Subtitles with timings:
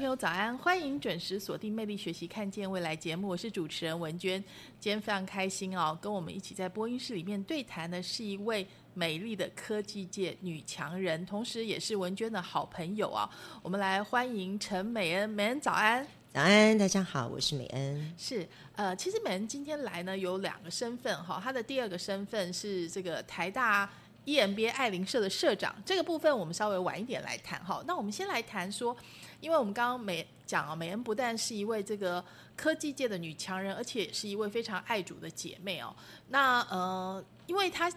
[0.00, 4.42] 朋友早安，欢迎准时锁定《魅力学习看见未来》节目，我是主持人文娟。
[4.78, 13.28] 今天非常开心哦，跟我们一起在播音室里面对谈的是一位美丽的科技界女强人，同时也是文娟的好朋友啊。
[13.60, 16.02] 我们来欢迎陈美恩，美恩早安。
[16.32, 18.14] 早安，大家好，我是美恩。
[18.16, 23.90] 是，呃，其实美恩今天来呢有两个身份哈，她的第二个身份是这个台大
[24.30, 27.82] EMBA 爱邻社的社长，这个部分我们稍微晚一点来谈哈。
[27.86, 28.96] 那我们先来谈说，
[29.40, 32.24] 因为我们刚刚美讲啊，美恩不但是一位这个
[32.56, 35.94] 科技界的女强人，而且也是一位非常爱主的姐妹哦。
[36.28, 37.92] 那呃，因为她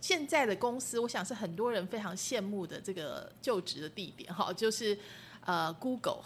[0.00, 4.96] 现在的公司，我想是很多人非常羡慕的这个就职的地点哈，就是。
[5.44, 6.22] 呃，Google，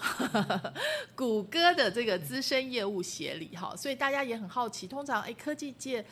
[1.17, 6.05] 谷歌的这个资深业务协理哈，所以大家也很好奇，通常哎科技界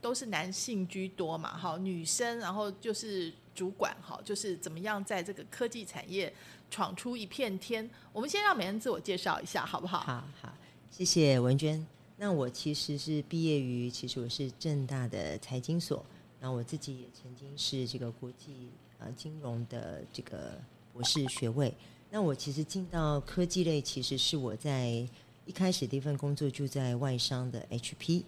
[0.00, 6.32] 都是男性居多嘛，哈，女生然后就是主管哈，就是怎么样在这个科技产业
[6.70, 7.88] 闯出一片天。
[8.12, 10.00] 我们先让美恩自我介绍一下，好不好？
[10.00, 10.54] 好好，
[10.90, 11.86] 谢谢文娟。
[12.16, 16.04] 那我其实是毕业于，其实我是正大的财经所，
[16.38, 20.60] 那我自己也曾经是这个国际呃金融的这个
[20.92, 21.74] 博士学位。
[22.10, 25.06] 那我其实进到科技类，其实是我在
[25.46, 28.24] 一开始的一份工作就在外商的 HP，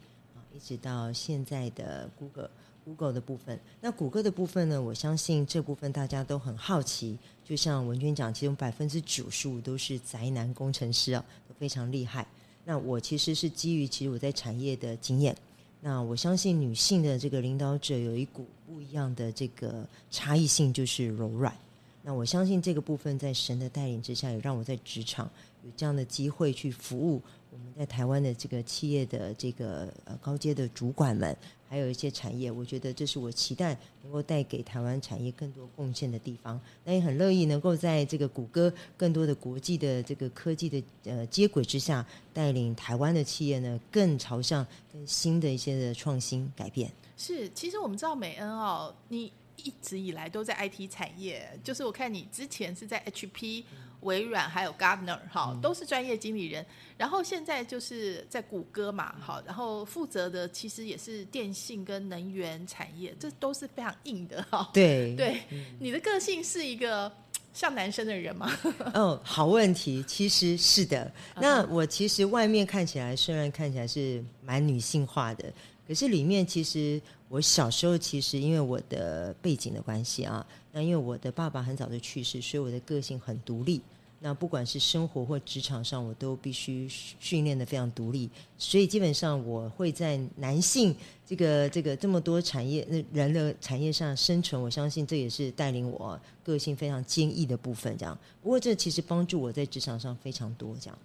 [0.55, 2.51] 一直到现在的 Google
[2.85, 3.59] Google 的部分。
[3.81, 7.19] 那谷歌的部分呢，我相信这部分大家都很好奇。
[7.45, 12.27] 就像文娟讲，其中百分之九十五都是宅男工程师啊，都非常厉害。
[12.65, 15.37] 那我其实是基于其实我在产业的经验，
[15.81, 21.57] 那我相信女性的这个领导者有一股不一样的这个差异性，就是柔软。
[22.03, 25.29] 那我相信这个部分在神的带领之下，也让我在职场
[25.65, 27.21] 有这样的机会去服务
[27.53, 31.37] 我们在台湾的这个企业的这个呃高阶的主管们，
[31.69, 36.59] 还有一些产业，我觉得这是我期待能够带给台湾产业更多贡献的地方。
[36.83, 46.91] 那也很乐意能够在这个谷歌更多的国际的这个科技的呃接轨之下，带领台湾的企业呢更朝向更新的一些的创新改变。
[47.19, 49.31] 是，其实我们知道美恩哦，你。
[49.65, 53.63] 一直以来都在 IT 产业，就是我看你之前是在 HP、
[54.03, 56.65] 微软还有 Gartner 哈，都是专业经理人。
[56.97, 64.71] 然后现在就是在谷歌嘛，好，然后负责的其实也是电信跟能源产业，这都是非常硬的哈。
[64.73, 65.43] 对对，
[65.81, 67.11] 你的个性是一个
[67.53, 68.51] 像男生的人吗？
[68.95, 71.11] 哦，好问题，其实是的。
[71.35, 75.53] 那我其实外面看起来虽然看起来是蛮女性化的。
[75.93, 76.99] 可是里面其实，
[77.29, 83.79] 我小时候其实因为我的背景的关系啊，那因为我的爸爸很早就去世，所以我的个性很独立。
[84.19, 88.31] 那不管是生活或职场上，我都必须训练的非常独立。
[88.57, 94.63] 所以基本上我会在男性这个这个这么多产业人的产业上生存。
[94.63, 97.95] 我相信这也是带领我个性非常坚毅的部分。
[97.99, 100.75] 这样，不过这其实帮助我在职场上非常多。
[100.81, 100.99] 这样。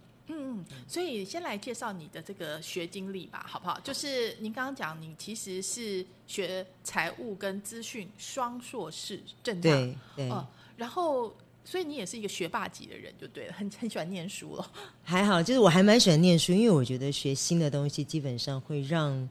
[0.87, 3.79] 所以先来介绍你的这个学经历吧，好不好？
[3.81, 9.69] 就是您刚刚讲，你其实是学财务跟资讯双硕士，正大，
[10.15, 10.31] 对，
[10.75, 14.71] 然后所以你也是一个学霸级的人，就对了，很很喜欢念书了。
[15.03, 19.29] 还好，就是我还蛮喜欢念书，因为我觉得学新的东西基本上会让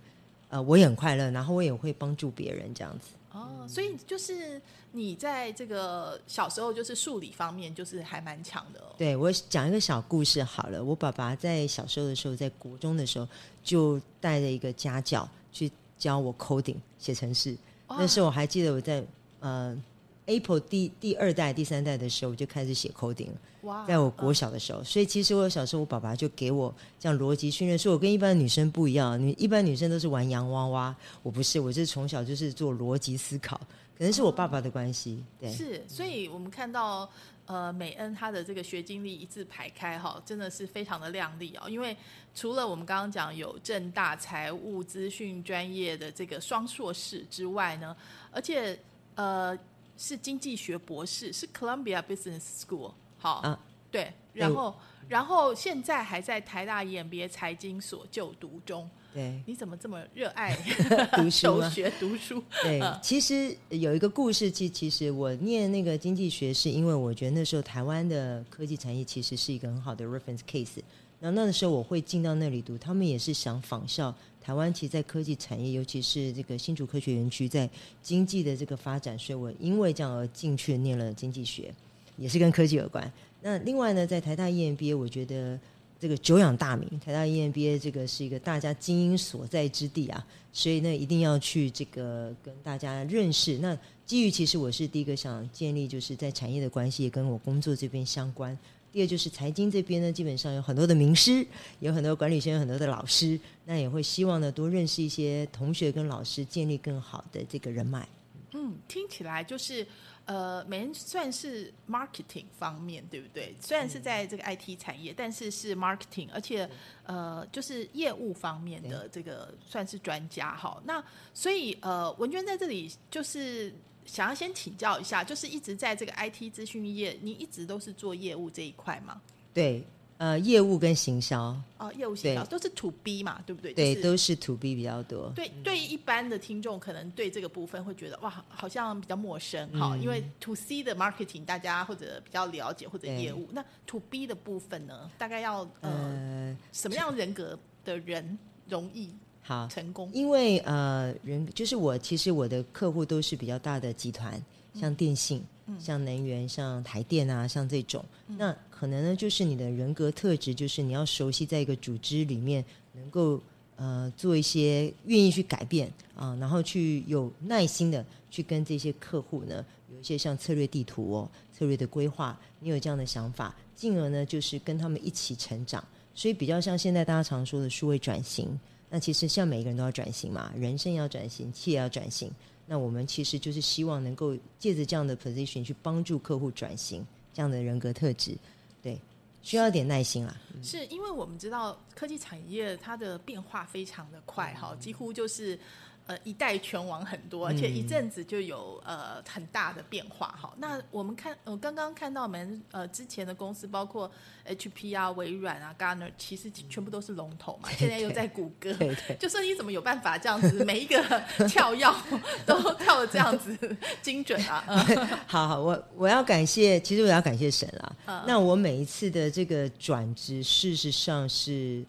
[0.49, 3.09] 呃我也很快乐，然后我也会帮助别人这样子。
[3.37, 4.61] 哦，所以就是
[4.93, 8.83] 你在这个小时候，就是数理方面，就是还蛮强的。
[8.97, 13.29] 对我讲一个小故事好了，我爸爸在小时候的时候，在国中的时候，
[13.63, 17.55] 就带着一个家教去教我 coding 写程式。
[17.89, 19.05] 那时候我还记得我在
[19.41, 19.77] 呃
[20.27, 23.41] Apple 第第二代、第三代的时候，我就开始写 coding 了。
[23.63, 33.57] 哇在我国嗯小的时候，所以其实我小时候，我爸爸就给我这样逻辑训练，说我跟一般的女生不一样，你一般女生都是玩洋娃娃，我不是，我是从小就是做逻辑思考，
[33.99, 37.11] 可能是我爸爸的关系，对，是，所以我们看到
[37.47, 41.69] 呃美恩她的这个学经历一字排开哈，真的是非常的亮丽哦。
[41.69, 41.97] 因为
[42.35, 47.97] 除了我们刚刚讲有正大财务资讯专业的这个双硕士之外呢，
[48.31, 48.79] 而且
[49.17, 49.59] 呃
[49.97, 53.59] 是经济学博士，是 Columbia Business School 好，啊
[53.91, 54.77] 对，然后
[55.09, 58.89] 然后现在还在台大 EMBA 财经所就读中。
[59.15, 60.55] 对，你怎么这么热爱
[61.17, 61.71] 读书求吗？
[61.71, 62.43] 学读书？
[62.63, 70.81] 对嗯，其实有一个故事，其其实我念那个经济学，是因为我觉得那时候台湾的科技产业其实是一个很好的 reference case。
[71.19, 74.15] 然后那个时候我会进到那里读，他们也是想仿效
[74.47, 77.69] 台湾，其实在科技产业，尤其是这个新竹科学园区在
[78.01, 81.75] 经济的这个发展，所以我因为这样而进去念了经济学，
[82.17, 83.13] 也是跟科技有关。
[83.43, 85.59] 那另外呢，在台大 EMBA，我觉得
[85.99, 93.59] 这个久仰大名，台大 EMBA 这个是一个大家精英所在之地啊，所以呢，一定要去这个跟大家认识。
[93.59, 98.57] 那基于其实我是第一个想建立，就是在产业的关系跟我工作这边相关。
[98.97, 101.47] 第二就是财经这边呢，基本上有很多的名师，
[101.81, 108.09] 有很多管理学院，有很多的老师，那也会希望呢多认识一些同学跟老师，建立更好的这个人脉。
[108.53, 109.87] 嗯，听起来就是
[110.25, 113.55] 呃，美人算是 marketing 方面，对不对？
[113.61, 116.67] 虽然是在这个 IT 产业，但是是 marketing，而且
[117.05, 120.83] 呃，就是业务方面的这个算是专家哈。
[120.87, 121.05] 那
[121.35, 123.75] 所以呃，文娟在这里就是
[124.07, 129.21] 想要先请教一下，就是一直在这个 IT 资讯业，你一直都是做业务这一块吗？
[129.53, 129.85] 对，
[130.19, 133.75] 呃，业务跟行销，哦，业务行销都是 to B 嘛，对不对？
[133.75, 135.31] 对，就是都是 to B 比较多。
[135.35, 148.39] 对，对于一般的听众可能对这个部分会觉得哇，好像比较陌生哈、嗯因为 to C 的 marketing 大家或者比较了解或者业务，那 to B 的部分呢，大概要呃呃，什么样人格的人
[148.69, 149.11] 容易
[149.47, 150.11] 好，成功？
[150.13, 154.43] 因为呃，人就是我，其实我的客户都是比较大的集团，
[154.75, 155.41] 像电信、
[155.79, 158.05] 像能源、像台电啊，像这种。
[158.27, 163.41] 那可能呢，就是你的人格特质，就是你要熟悉在一个组织里面，能够
[163.77, 169.65] 呃做一些愿意去改变啊、然后去有耐心的去跟这些客户呢，
[169.95, 175.85] 有一些像策略地图哦、策略的规划，你有这样的想法，进而呢就是跟他们一起成长。
[176.17, 178.59] 所以比较像现在大家常说的数位转型，
[178.97, 182.33] 那其实像每个人都要转型嘛，人生要转型，企业要转型。
[182.65, 188.35] 那我们其实就是希望能够借着这样的 position 去帮助客户转型，这样的人格特质，
[188.83, 188.99] 对，
[189.43, 190.35] 需要一点耐心啦。
[190.63, 195.61] 是因为我们知道科技产业它的变化非常的快哈，几乎就是
[196.07, 200.53] 呃一代拳王很多，而且一阵子就有呃很大的变化哈。
[200.59, 204.11] 那我们看呃刚刚看到我们呃之前的公司，包括
[204.47, 208.73] HP 啊、微软啊、Gartner，其实全部都是龙头嘛，现在又在谷歌。
[208.75, 211.03] 对对，就说你怎么有办法这样子， 每一个
[211.49, 211.85] 跳跃
[212.47, 214.65] 都跳的这样子精准啊？
[214.69, 217.97] 嗯 好好，我我要感谢，其实我要感谢神啦。
[218.07, 221.85] 嗯那我每一次的这个转职，事实上是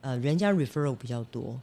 [0.00, 1.58] 呃人家 referral 比较多。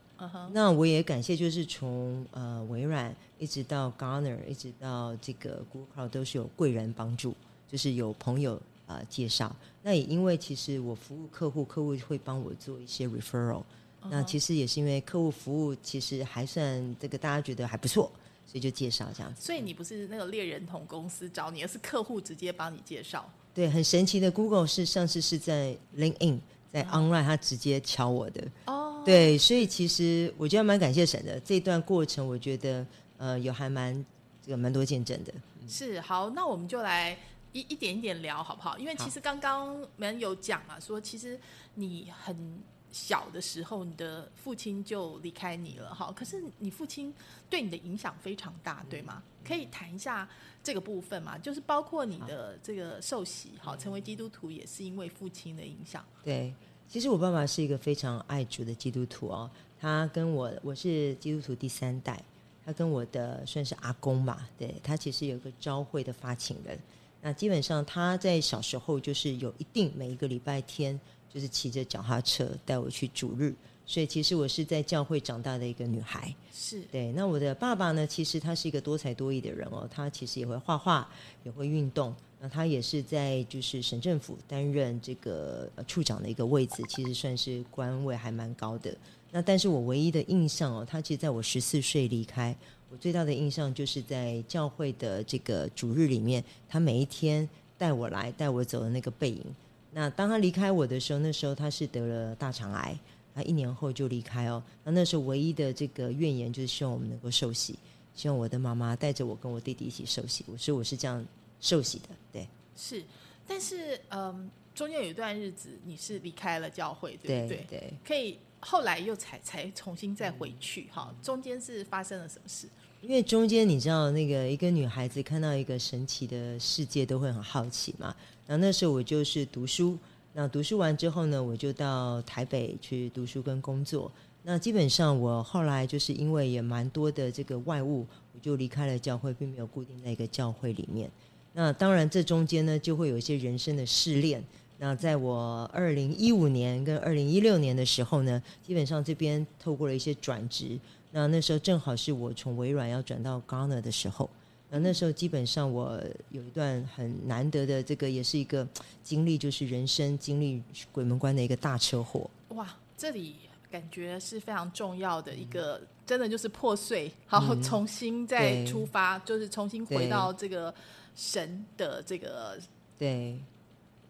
[0.52, 7.36] 那我也感谢，就是从呃微软一直到 Garner，一直到这个 Google Cloud 都是有贵人帮助，
[7.69, 9.56] 就是有朋友呃介绍。
[9.83, 13.64] 那也因为其实我服务客户，客户会帮我做一些 referral。
[14.09, 18.09] 那其实也是因为客户服务其实还算这个大家觉得还不错，
[18.45, 19.42] 所以就介绍这样子。
[19.42, 23.30] 所以你不是那个猎人同公司找你，而是客户直接帮你介绍。
[23.54, 26.40] 对，很神奇的，Google 是上次是在 LinkedIn，
[26.71, 28.47] 在 Online 他直接敲我的。
[28.68, 32.85] 哦，对，所以其实我觉得蛮感谢神的这段过程，我觉得
[33.18, 34.06] 呃有还蛮
[34.45, 35.33] 这个蛮多见证的。
[35.66, 37.18] 是好，那我们就来
[37.54, 38.78] 一一点一点聊好不好？
[38.78, 41.40] 因为其实刚刚们有讲啊，说其实
[41.76, 42.61] 你很
[42.92, 46.11] 小的时候，你的父亲就离开你了哈。
[46.14, 47.14] 可是你父亲
[47.49, 49.23] 对你的影响非常大，对吗？
[49.45, 50.28] 可以谈一下
[50.61, 51.37] 这个部分嘛？
[51.37, 56.06] 就是包括你的这个受洗，好，成为基督徒也是因为父亲的影响。
[56.26, 56.54] 对，
[56.89, 62.23] 其实我爸爸是一个非常爱主的基督徒哦，他跟我我是基督徒第三代，
[62.65, 66.79] 他跟我的算是阿公吧，对他其实有一个朝会的发起人。
[67.21, 70.97] 那基本上他在小时候就是有一定每一个礼拜天
[71.29, 73.53] 就是骑着脚踏车带我去主日，
[73.85, 76.33] 所以其实我是在教会长大的一个女孩。
[76.53, 81.09] 是对，那我的爸爸呢，其实他是一个多才多艺的人哦，他其实也会画画，
[81.44, 82.15] 也会运动。
[82.39, 88.95] 那他也是在就是省政府担任这个处长的一个位置，其实算是官位还蛮高的。
[89.31, 92.56] 那但是我唯一的印象哦，他其实在我十四岁离开，
[92.89, 99.44] 我最大的印象就是在教会的这个主日里面，他每一天带我来带我走的那个背影。
[99.91, 102.97] 那当他离开我的时候，那时候他是得了大肠癌，
[103.33, 104.61] 他一年后就离开哦。
[104.83, 107.77] 那那时候唯一的这个怨言就是希望我们能够受洗，
[108.15, 110.45] 希望我的妈妈带着我跟我弟弟一起受洗。
[110.47, 111.25] 我说我是这样
[111.59, 113.04] 受洗的，对是，
[113.47, 117.66] 但是嗯，中间有一段日子你是离开了教会，对不对？
[117.69, 117.94] 对。
[118.06, 122.68] 可以后来又才才重新再回去哈，中间是发生了什么事？
[123.02, 128.16] 因为中间你知道，那个一个女孩子看到一个神奇的世界都会很好奇嘛。
[128.45, 129.97] 然后那时候我就是读书，
[130.33, 134.11] 那读书完之后呢，我就到台北去读书跟工作。
[134.44, 141.11] 那基本上我后来就是因为也蛮多的这个外务，我就离开了教会，并没有固定在一个教会里面。
[141.57, 144.44] 那当然这中间呢，就会有一些人生的试炼。
[144.78, 150.80] 那在我二零一五年跟二零一六年的时候呢，基本上这边透过了一些转职。
[151.09, 154.30] 那那时候正好是我从微软要转到 Garner 的时候。
[154.69, 155.99] 那那时候基本上我
[156.30, 158.68] 有一段很难得的这个，也是一个
[159.02, 160.61] 经历，就是人生经历
[160.92, 162.30] 鬼门关的一个大车祸。
[162.49, 163.33] 哇，这里
[163.71, 170.71] 感觉是非常重要的一个，真的就是破碎，然后重新再出发，就是重新回到这个
[171.18, 172.57] 神的这个
[172.97, 173.38] 对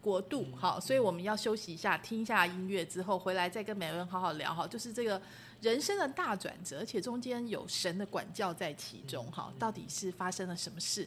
[0.00, 0.46] 国度。
[0.54, 4.54] 好，所以我们要休息一下，听一下音乐之后回来再跟美文好好聊。
[4.54, 5.20] 哈，就是这个。
[5.60, 11.04] 人生的大转折，而且中间有神的管教在其中，哈，到底是发生了什么事？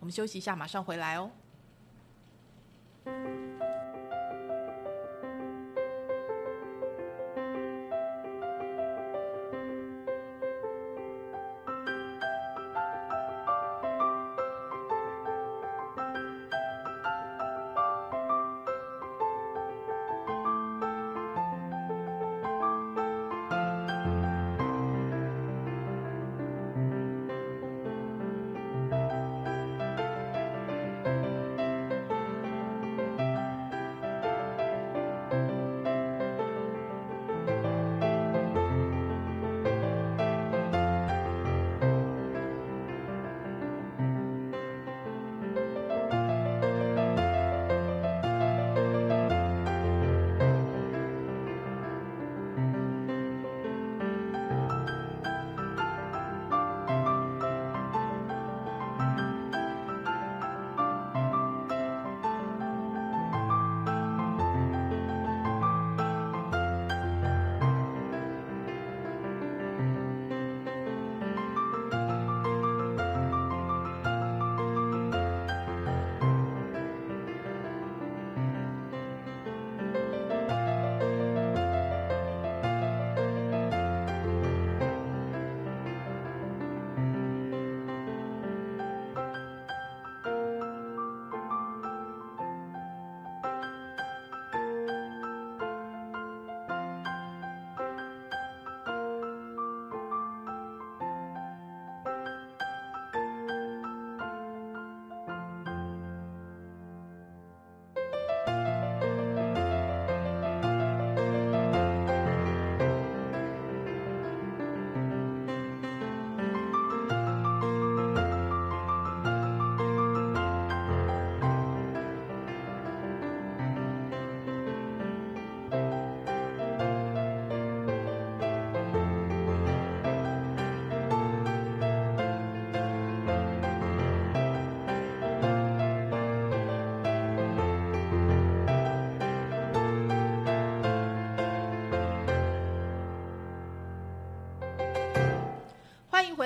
[0.00, 1.30] 我们休息一下，马上回来哦。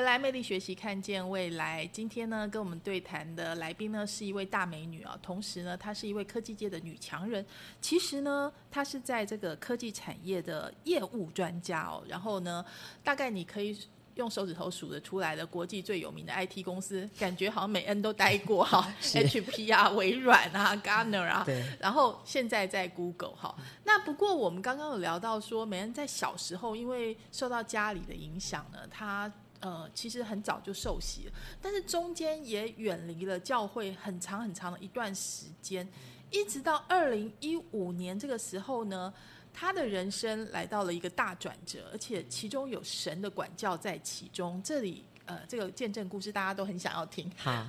[0.07, 1.85] 来，魅力学习，看见未来。
[1.93, 7.45] 今天呢，跟我们对谈的来宾呢，是一位大美女啊，同时呢，她是一位科技界的女强人。
[7.81, 12.05] 其实呢，她是在这个科技产业的业务专家哦。
[12.07, 12.65] 然后呢，
[13.03, 13.77] 大概你可以
[14.15, 21.43] 用手指头数得出来的国际最有名的 IT 公司，感觉好像美恩都待过哈，HP 啊，微软啊，Garner 啊。
[21.45, 21.65] 对。
[21.81, 23.53] 然后现在在 Google 哈。
[23.83, 29.33] 那不过我们刚刚有聊到说，美恩在小时候因为受到家里的影响呢，她。
[29.61, 35.87] 呃，其实很早就受洗了，但是中间也远离了教会很长很长的一段时间，
[36.31, 39.13] 一直到二零一五年这个时候呢，
[39.53, 44.61] 他的人生来到了一个大转折，而且其中有神的管教在其中。
[44.63, 47.31] 这里呃，这个见证故事大家都很想要听。
[47.37, 47.67] 好，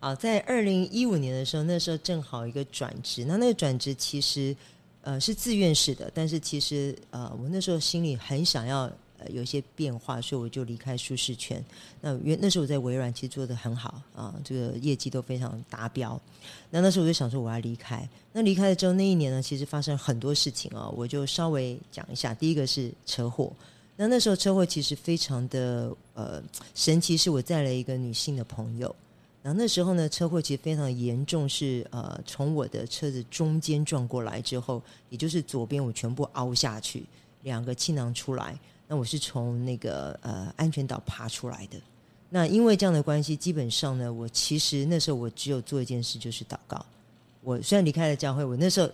[0.00, 4.56] 啊，在二零一五年的时候，那时候正好一个转职，那那个转职其实。
[5.02, 11.62] 呃是自愿式的，但是其实呃我那时候心里很想要呃有些变化，所以我就离开舒适圈。
[12.00, 16.20] 那原那时候我在微软其实做的很好啊，这个业绩都非常达标。
[16.70, 18.08] 那那时候我就想说我要离开。
[18.32, 22.34] 那离开了之后那一年呢，其实发生很多事情啊，我就稍微讲一下。
[22.34, 23.52] 第一个是车祸。
[23.96, 26.42] 那那时候车祸其实非常的呃
[26.74, 28.94] 神奇，是我载了一个女性的朋友。
[29.42, 37.04] 然后那时候呢，车祸其实非常严重，是呃从我的车子中间撞过来之后，也就是左边我全部凹下去，
[37.42, 38.58] 两个气囊出来。
[38.86, 41.78] 那我是从那个呃安全岛爬出来的。
[42.28, 46.84] 那因为这样的关系，基本上呢，我其实那时候我只有做一件事，就是祷告。
[47.42, 48.90] 我虽然离开了教会，我那时候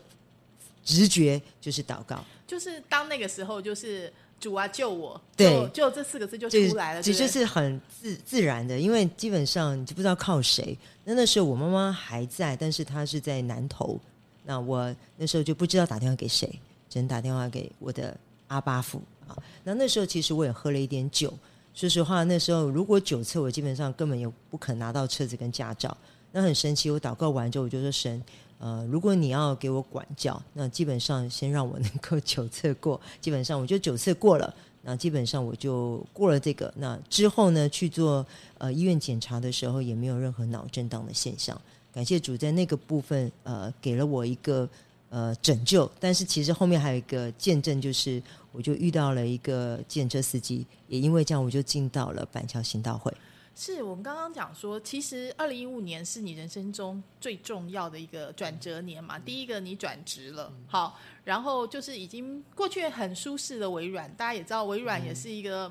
[0.84, 4.12] 直觉就是祷告，就是当那个时候就是。
[4.42, 5.22] 主啊，救我！
[5.36, 10.76] 对，就这四个字就出来了，这就是很自自然的，因为基本上你就不知道靠谁。
[11.04, 14.00] 那那时候我妈妈还在，但是她是在南头，
[14.42, 16.48] 那我那时候就不知道打电话给谁，
[16.90, 18.18] 只能打电话给我的
[18.48, 19.00] 阿巴父
[19.64, 21.32] 那那时候其实我也喝了一点酒，
[21.74, 25.96] 说实话，那时候如果酒测，我基本上根本也不肯拿到车子跟驾照。
[26.32, 28.22] 那很神奇，我祷告完之后，我就说神。
[28.58, 36.72] 呃，如果你要给我管教，那基本上先让我能够 九测过，基本上我就九测过了，那基本上我就过了这个。
[36.76, 38.24] 那之后呢，去做
[38.58, 41.60] 呃医院检查的时候，也没有任何脑震荡的现象。
[41.92, 44.68] 感谢主，在那个部分呃给了我一个
[45.12, 45.88] 呃拯救。
[46.00, 53.12] 但是其实后面还有一个见证，就是我就遇到了一个建车司机，也因为这样，我就进到了板桥行道会。
[53.54, 59.18] 是我们刚刚讲说，其实二零一五年是你人生中最重要的一个转折年嘛。
[59.18, 65.70] 第一个你转职了，好，然后就是已经过去很舒适的微软，大家也知道微软也是一个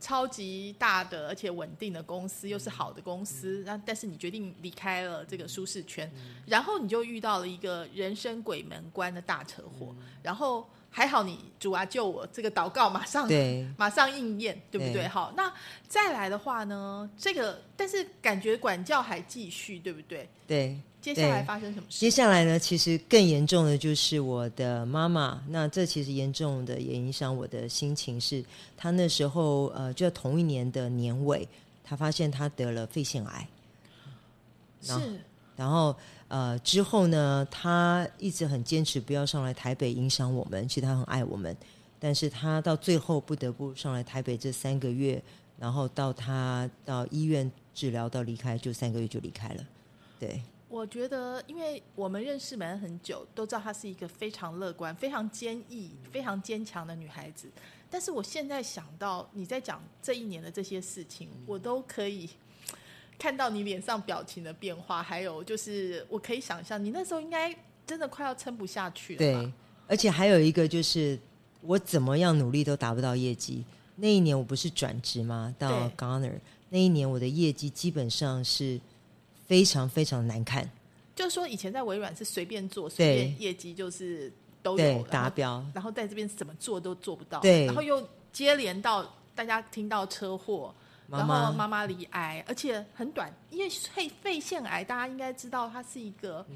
[0.00, 3.62] 超级大的而且稳定的公司，又是好的公司。
[3.66, 6.10] 那但是你决定离开了这个舒适圈，
[6.46, 10.66] 然后你就遇到了一个人生鬼门关的大车祸，然后。
[10.92, 13.28] 还好你主啊救我，这个祷告马上
[13.76, 15.06] 马上应验，对不对？
[15.06, 15.48] 好，那
[15.86, 17.08] 再来的话呢？
[17.16, 20.28] 这个但是感觉管教还继续，对不对？
[20.48, 20.76] 对。
[21.00, 21.98] 接下来发生什么事？
[21.98, 22.58] 接下来呢？
[22.58, 25.42] 其实更严重的就是我的妈妈。
[25.48, 28.20] 那这其实严重的也影响我的心情。
[28.20, 28.44] 是
[28.76, 31.48] 她那时候呃，就在同一年的年尾，
[31.82, 33.48] 她发现她得了肺腺癌。
[34.82, 34.92] 是。
[35.56, 35.96] 然后。
[36.30, 40.68] 呃，之后呢，她一直很坚持不要上来台北影响我们。
[40.68, 41.56] 其实她很爱我们，
[41.98, 45.20] 但是她到最后不得不上来台北这三个月，
[45.58, 49.66] 然后到她到医院治疗到离开，就三个月就离开了。
[50.20, 57.48] 对，我觉得，因为我们认识门很久，都知道她是一个非常乐观、非常坚毅、非常坚强的女孩子。
[57.90, 62.30] 但是我现在想到你在讲这一年的这些事情，我都可以。
[63.18, 67.54] 看到你脸上表情的变化，还有就是我可以想象，你那时候应该
[67.86, 69.18] 真的快要撑不下去了。
[69.18, 69.52] 对，
[69.86, 71.18] 而且还有一个就是，
[71.60, 73.62] 我怎么样努力都达不到业绩。
[73.96, 75.54] 那一年我不是转职吗？
[75.58, 76.32] 到 Garner
[76.70, 78.80] 那一年，我的业绩基本上是
[79.50, 80.70] 非常非常难看。
[81.16, 84.32] 就是说，以前在微软是随便做，随便业绩就是
[84.62, 87.40] 都有达标，然后在这边怎么做都做不到。
[87.40, 90.72] 对，然后又接连到大家听到车祸。
[91.08, 96.46] 然后妈妈离癌，而且很短，因为肺肺腺癌，大家应该知道，它是一个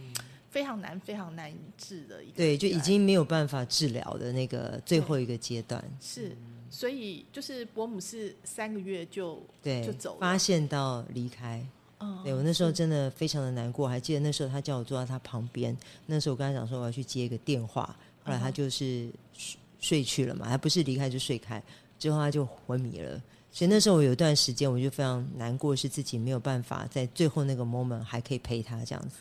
[0.49, 2.37] 非常难、非常难治的一个。
[2.37, 5.83] 对，就已经没有办法治疗的那个最后一个阶段。
[6.01, 6.37] 是，
[6.71, 11.61] 所以就是伯母是三个月就对就走，发现到离开。
[12.05, 15.75] 嗯，对我那时候真的非常的难过，还记得那时候他叫我坐在他旁边，
[16.07, 21.63] 那时候我跟他讲说我要去接一个电话，后来他就是睡睡去了嘛，他不是离开就睡开，
[21.99, 23.21] 之后他就昏迷了。
[23.51, 29.17] 所以那时候我有一段时间，我就非常难过，是自己没有办法在最后那个 moment 还可以陪他这样子。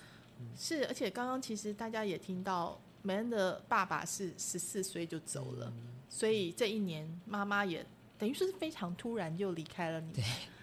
[0.58, 5.72] 是，而且刚刚其实大家也听到，梅恩的爸爸是十四岁就走了，
[6.10, 7.86] 所以这一年妈妈也
[8.18, 10.08] 等于说是非常突然就离开了你。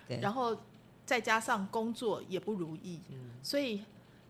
[0.08, 0.56] 对，然后
[1.10, 3.82] 再加上工作也不如意，嗯所以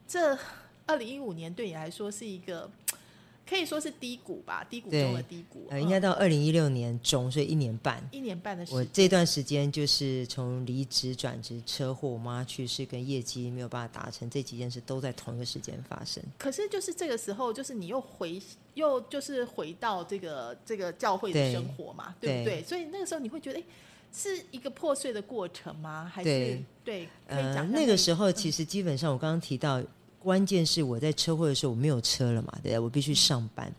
[0.09, 0.39] 这
[0.87, 2.71] 二零一五年对你来说是一个。
[3.51, 5.67] 可以说是低谷吧，低谷中的低谷。
[5.71, 8.01] 呃，应该到二零一六年中，所以一年半。
[8.13, 16.23] 一年半的时间，我这段时间就是从离职转职、车祸、我妈去世跟业绩没有办法达成这几件事都在同一个时间发生。
[16.39, 18.41] 可是就是这个时候，就是你又回
[18.75, 22.63] 又就是回到这个这个教会的生活嘛，对不对？
[22.63, 23.65] 所以那个时候你会觉得，哎，
[24.13, 26.11] 是一个破碎的过程吗？
[26.13, 27.09] 还是对？
[27.27, 29.83] 呃，那个时候其实基本上我刚刚提到。
[30.23, 33.73] 关键是我在车祸的时候我没有车了嘛，对我必须上班。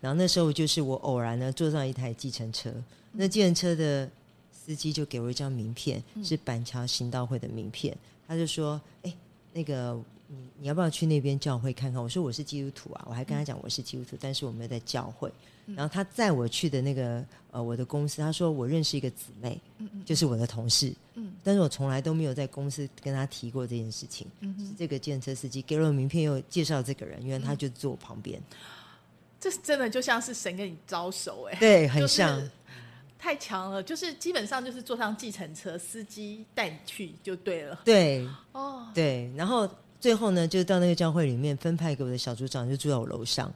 [0.00, 2.72] 然后那时候就是我偶然呢坐上一台计程车，
[3.10, 4.08] 那计程车的
[4.52, 7.98] 司机就给我一张名片，是板桥行道会的名片。
[8.28, 9.12] 他就说：“哎，
[9.52, 12.00] 那个你你要不要去那边教会看看？
[12.00, 15.28] 我说我是基督徒啊，我还跟他讲我是基督徒，但是我没有在教会。
[15.74, 19.60] 然后他载我去的那个呃我的公司，他说我认识一个姊妹，
[20.08, 24.26] 就是我的同事，嗯但是我从来都没有在公司跟他提过这件事情。
[24.40, 28.40] 嗯哼，这个建车司机给了我名片，又介绍这个人，因为他就坐我旁边，
[29.38, 32.50] 这真的就像是神跟你招手哎、对，很就是像，
[33.18, 37.78] 太强了，就是基本上就是坐上计程车，司机带你去就对了。
[37.84, 39.30] 对哦，对。
[39.36, 39.68] 然后
[40.00, 43.52] 最后呢，就到那个教会里面分派给我的小组长，就住在我楼上，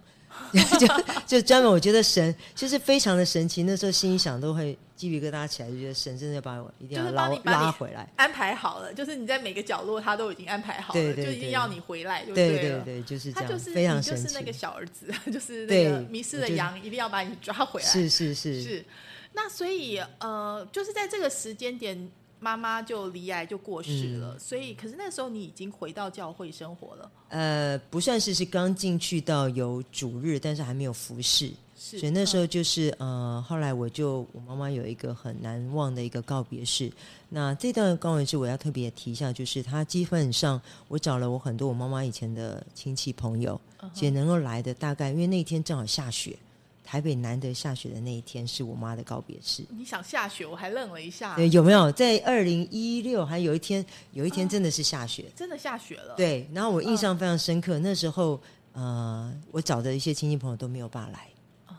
[0.53, 0.87] 就
[1.27, 3.63] 就专门我觉得神就是非常的神奇。
[3.63, 8.07] 那时候心里想都会鸡皮疙瘩起来，就觉得神真的要把我一定要就是拉拉回来。
[8.17, 12.85] 安排好了，就是你在每个角落他都已经安排好了，对对对就一定要你回来就对了。
[12.85, 14.29] 对对，就是这样，他就是非常就神奇。
[14.29, 17.87] 是那个小儿子， 就是那个迷失的羊，一定要把你抓回来。
[17.87, 18.85] 是是是是，
[19.33, 22.11] 那所以呃，就是在这个时间点，
[22.43, 31.53] 妈妈就离癌就过世了，嗯所以可是那时候你已经回到教会生活了，呃，不算是是刚进去到有主日，但是还没有服侍。
[31.79, 36.93] 是，所以那时候嗯就是呃，后来我就我妈妈有一个很难忘的一个告别式。
[37.29, 46.37] 那这段告别式我要特别提一下，就是她基本上我找了我很多我妈妈以前的亲戚朋友，嗯能够来的大概因为那天正好下雪，
[46.93, 49.65] 台北难得下雪的那一天是我妈的告别式。
[49.71, 55.25] 你想下雪，我还愣了一下，对，有没有在二零一六还有一天有一天真的是下雪？
[55.35, 58.39] 真的下雪了，，对，然后我印象非常深刻，那时候
[58.75, 61.29] 呃，我找的一些亲戚朋友都没有办法来。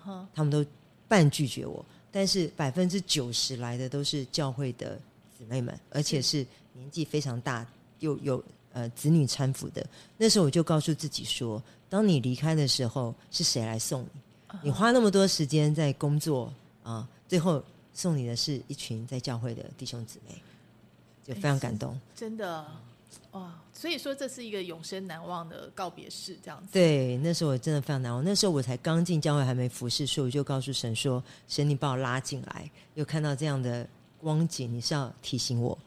[0.07, 0.65] 嗯，他们都
[1.07, 4.99] 半拒绝我，但是百分之九十来的都是教会的
[5.37, 7.63] 姊妹们，而且是年纪非常大，
[7.99, 9.85] 又有呃子女搀扶的。
[10.17, 14.21] 那时候我就告诉自己说，当你离开的时候，是谁来送你？
[14.61, 17.63] 你花那么多时间在工作啊、最后
[17.93, 20.35] 送你的是一群在教会的弟兄姊妹，
[21.23, 21.99] 就非常感动。
[22.15, 22.65] 真的，
[23.31, 28.23] 哇，所以说这是一个永生难忘的告别式，这样子，对，那时候我真的非常难忘。
[28.23, 33.87] 那时候我才刚进教会，还没服侍，所以我就告诉神说：“神，你把我拉进来，又看到这样的
[34.19, 35.77] 光景，你是要提醒我，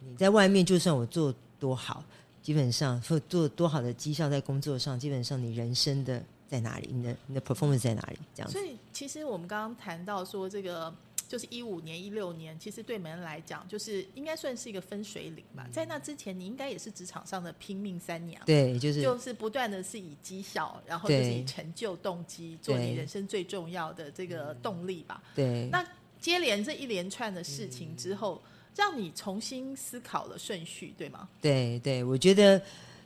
[0.00, 2.02] 你在外面就算我做多好，
[2.42, 6.90] 基本上做做多好的绩效在工作上，基本上你人生的在哪里？
[6.92, 8.18] 你的你的 performance 在哪里？
[8.34, 8.66] 这样子所。
[8.66, 10.92] 以其实我们刚刚谈到说这个。
[11.30, 15.64] 就是一五年、一六年，其实对门来讲，就是应该算是一个分水岭吧。
[15.70, 25.22] 在那之前，你应该也是职场上的拼命三娘，对，就是就是不断的是以绩效，然后就是以成就动机做你人生最重要的这个动力吧。
[25.32, 25.68] 对。
[25.70, 25.86] 那
[26.18, 28.42] 接连这一连串的事情之后，
[28.74, 31.28] 让你重新思考了顺序，对吗？
[31.40, 32.60] 对对，我觉得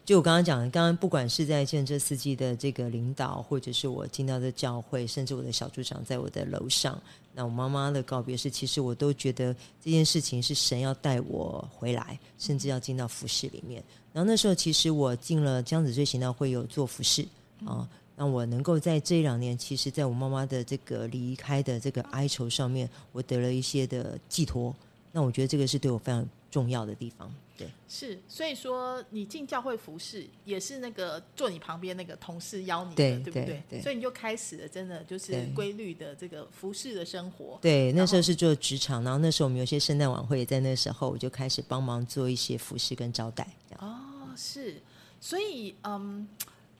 [0.04, 7.00] 就我刚刚讲的，刚刚不管是在建设司机的这个领导，或者是我进到的教会，甚至我的小组长在我的楼上，
[7.32, 13.82] 那我妈妈的告别式，其实我都觉得这件事情是神要带我回来，甚至要进到服饰里面。
[14.12, 17.26] 然后那时候其实我进了江子追行道会有做服饰
[17.64, 17.88] 啊。
[18.14, 24.72] 那我能够在这两年，其实在我妈妈的这个离开的这个哀愁上面，我得了一些的寄托。
[25.10, 27.34] 那我觉得这个是对我非常重要的地方。
[27.56, 37.56] 对，是，所以说你进教会服侍，也是那个坐你旁边那个同事邀你的，对对不对所以你就开始了，真的就是规律的这个服侍的生活。
[37.62, 43.46] 对，那时候是做职场，然后那时候我们有些圣诞晚会，也在那时候我就开始帮忙做一些服饰跟招待。
[43.78, 43.96] 哦，
[44.36, 44.82] 是，
[45.20, 46.26] 所以嗯，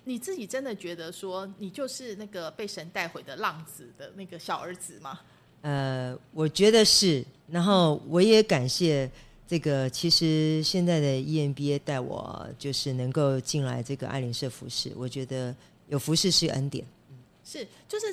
[0.03, 5.21] 你自己真的觉得说你就是那个被神带回的浪子的那个小儿子吗？
[5.63, 9.11] 呃，我觉得是，然后我也感谢
[9.47, 15.55] 这个，其实现在的 E EMBA 带我就是能够进来这个爱灵社服饰，我觉得
[15.89, 16.85] 有服饰是恩典。
[17.45, 18.07] 是，就是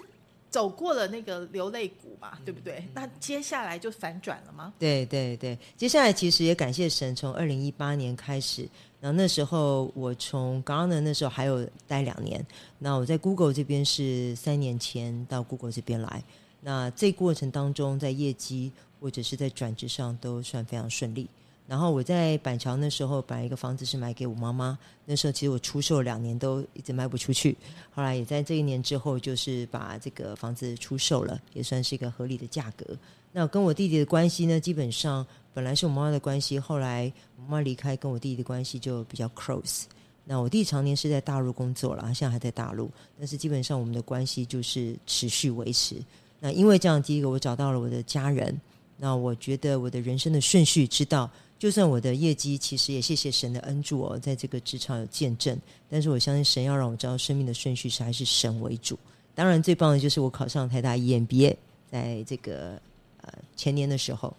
[0.50, 2.86] 走过了那个流泪谷嘛，对不嗯对？
[2.94, 4.74] 那接下来就反转了吗？
[4.78, 8.68] 对对对，接下来其实也感谢神，从二零一八年开始，
[9.00, 12.46] 然后那时候我从 Gartner 那时候还有待两年，
[12.78, 16.22] 那我在 Google 这边是三年前到 Google 这边来，
[16.60, 18.70] 那这过程当中在业绩
[19.02, 21.28] 或者是在转职上都算非常顺利。
[21.68, 27.58] 然后我在板桥那时候把一个房子是买给我妈妈，那时候其实我出售两年都一直卖不出去，
[27.94, 32.86] 后来也在这一年之后就是把这个房子出售了，也算是一个合理的价格。
[33.32, 39.84] 那跟我弟弟的关系呢，基本上本来是我妈妈的关系，后来我妈妈离开，跟我弟弟的关系就比较 close。
[40.26, 45.96] 那我弟常年是在大陆工作了，他现在还在大陆，但是基本上我们的关系就是持续维持。
[46.40, 48.60] 那因为这样，第一个我找到了我的家人，
[49.04, 55.60] 那我觉得我的人生的顺序知道，就算我的业绩其实也谢谢神的恩助哦，在这个职场有见证，
[55.90, 59.00] 但是我相信神要让我知道生命的顺序是还是神为主。
[59.34, 61.58] 当然，最棒的就是我考上台大 E EMBA，
[61.90, 62.80] 在这个
[63.22, 64.38] 呃前年的时候，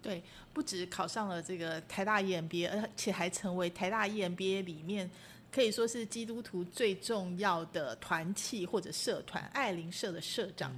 [0.00, 5.10] 对，不止考上了这个台大 EMBA，而且还成为台大 EMBA 里面
[5.50, 10.72] 可以说是基督徒最重要的团契或者社团——爱灵社的社长。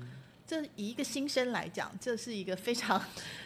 [0.50, 3.00] 这以一个新生来讲，这是一个非常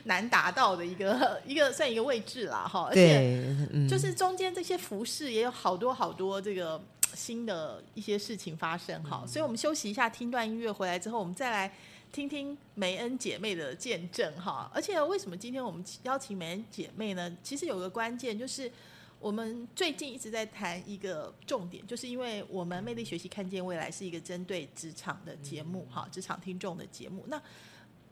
[0.05, 2.85] 难达到的一个 一个算一个位置啦，哈。
[2.89, 3.45] 而且
[3.87, 11.71] 就是中间这些服饰也有好多好多这个新的一些事情发生哈，所以我们休息一下，听段音乐回来之后，我们再来
[12.11, 14.71] 听听梅恩姐妹的见证哈。
[14.73, 17.31] 而且为什么今天我们邀请梅恩姐妹呢？
[17.43, 18.73] 其实有个关键就是。
[19.21, 27.25] 我们最近一直在谈一个重点，就是因为我们魅力学习看见未来是一个针对职场的节目，哈，职场听众的节目。
[27.29, 27.41] 那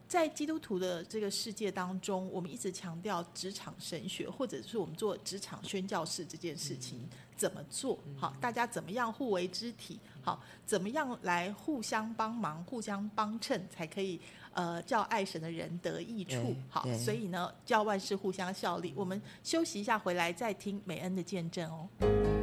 [0.07, 7.97] 在基督徒的这个世界当中，我们一直强调职场神学，或者是我们做职场宣教士这件事情怎么做？
[8.15, 9.99] 好，大家怎么样互为肢体？
[10.21, 14.19] 好，怎么样来互相帮忙、互相帮衬，才可以
[14.53, 16.55] 呃叫爱神的人得益处？
[16.69, 18.93] 好，所以呢，叫万事互相效力。
[18.95, 22.42] 我们休息一下，回来再听美恩的见证哦。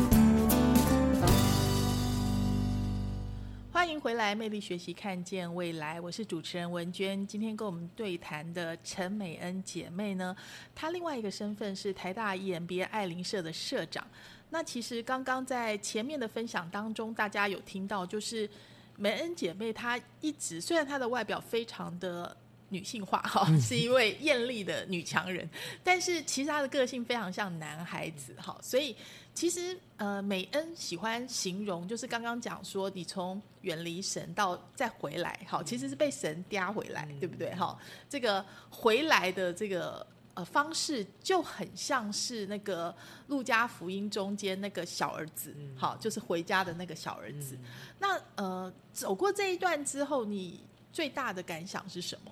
[4.11, 6.01] 回来，魅力学习，看见未来。
[6.01, 7.25] 我是主持人文娟。
[7.25, 10.35] 今天跟我们对谈的陈美恩姐妹呢，
[10.75, 14.05] 她另外一个身份是台大 E EMBA 爱邻社的社长。
[14.49, 18.49] 那其实刚刚在前面的分享当中，大家有听到，就是
[18.97, 22.35] 美恩姐妹她一直虽然她的外表非常的
[22.71, 25.47] 女性化哈，是一位艳丽的女强人，
[25.83, 28.95] 但是其实她的个性非常像男孩子哈，所以
[29.33, 37.53] 其实呃，美恩喜欢形容，就是刚刚讲说，你从远离神到再回来，好，其实是被神嗲回来，对不对？
[37.55, 37.77] 哈，
[38.09, 42.95] 这个回来的这个呃方式就很像是那个
[43.27, 47.57] 路加福音中间那个小儿子，好，就是回家的那个小儿子。
[47.99, 52.31] 那呃，走过这一段之后，你最大的感想是什么？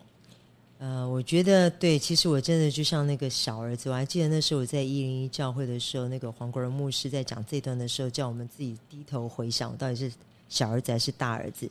[0.80, 10.10] 呃，我觉得对，其实我真的就像那个小儿子，我还记得那时候我在一零一教会的时候，那个黄国仁牧师在讲这段的时候，叫我们自己低头回想，我到底是
[10.48, 11.70] 小儿子还是大儿子。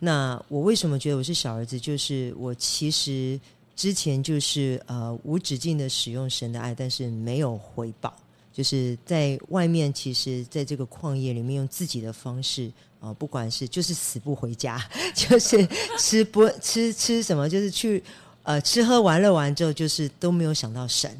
[0.00, 1.78] 那我为什么觉得我是小儿子？
[1.78, 3.38] 就是我其实
[3.76, 8.12] 之前就是呃无止境的使用神的爱，但是没有回报，
[8.52, 12.66] 就是在外面，其实在这个旷野里面用自己的方式
[12.98, 15.64] 啊、呃不管是就是死不回家， 就是
[15.96, 18.02] 吃不吃吃什么，就是去
[18.42, 21.10] 呃吃喝玩乐完之后，就是都没有想到神。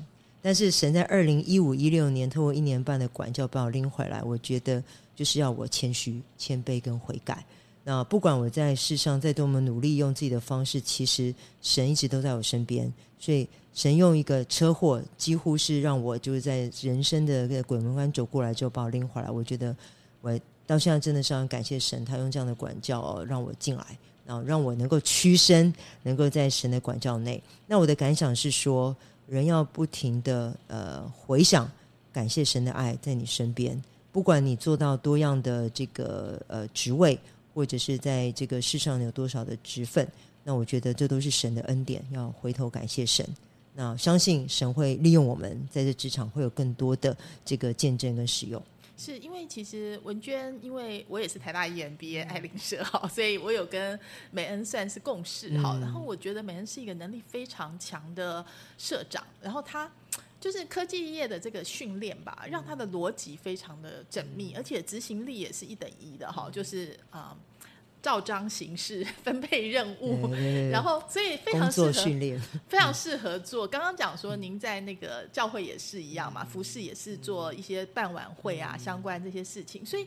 [0.40, 4.82] 但是神在二零一五一六年通过一年半的管教把我拎回来，我觉得
[5.14, 7.44] 就是要我谦虚、谦卑跟悔改。
[7.84, 12.90] 那不管我在世上再多么努力，用自己的方式，其实神一直都在我身边。
[13.18, 19.28] 所以神用一个车祸，几乎是让我就是在人生的这个鬼门关走过来之后，把我拎回来。
[19.28, 19.74] 我觉得
[20.20, 27.42] 我到现在真的是很感谢神，他用这样的管教、哦、让我进来，啊让我能够屈身，能够在神的管教内。
[27.66, 28.94] 那我的感想是说，
[29.26, 31.68] 人要不停的呃回想，
[32.12, 37.18] 感谢神的爱在你身边，不管你做到多样的这个呃职位，
[37.54, 40.06] 或者是在这个世上有多少的职分，
[40.44, 43.26] 那我觉得这都是神的恩典，要回头感谢神。
[43.74, 48.60] 那相信神会利用我们在这职场会有更多的这个见证跟使用。
[48.98, 53.98] 是因为其实文娟，因为我也是台大 E EMBA 爱玲社哈，所以我有跟
[54.32, 55.74] 美恩算是共事哈。
[55.76, 58.44] 嗯然后我觉得美恩是一个能力非常强的
[58.76, 59.88] 社长，然后他
[60.40, 67.36] 就是科技业的这个训练吧，让他的逻辑非常的缜密，而且执行力也是一等一的哈，就是啊、
[68.00, 70.32] 照章行事、分配任务，
[70.70, 73.66] 然后所以非常适合训练，非常适合做。
[73.66, 80.06] 刚刚讲说，您在那个教会也是一样嘛，服饰也是做一些办晚会啊，相关这些事情，所以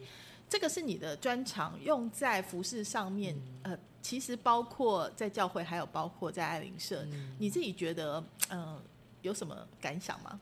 [0.49, 3.35] 这个是你的专长，用在服饰上面。
[3.63, 7.05] 呃，其实包括在教会，还有包括在爱灵社，
[7.37, 8.79] 你自己觉得，嗯、
[9.21, 10.39] 有什么感想吗？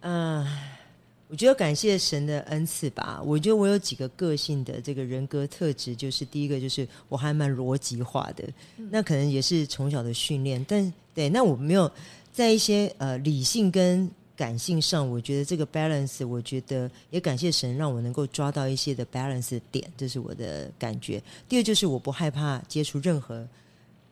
[0.00, 0.46] 嗯、
[1.28, 3.20] 我觉得感谢神的恩赐吧。
[3.24, 8.44] 我觉得我有几个个性的这个人格特质，就是第一个就是我还蛮逻辑化的，
[8.90, 10.64] 那可能也是从小的训练。
[10.66, 11.90] 但对，那我没有
[12.32, 21.20] 在一些呃理性跟感性上，我觉得这个 balance，我觉得也感谢神让我能够抓到一些的 balance 的点，这是我的感觉。
[21.48, 23.46] 第二就是我不害怕接触任何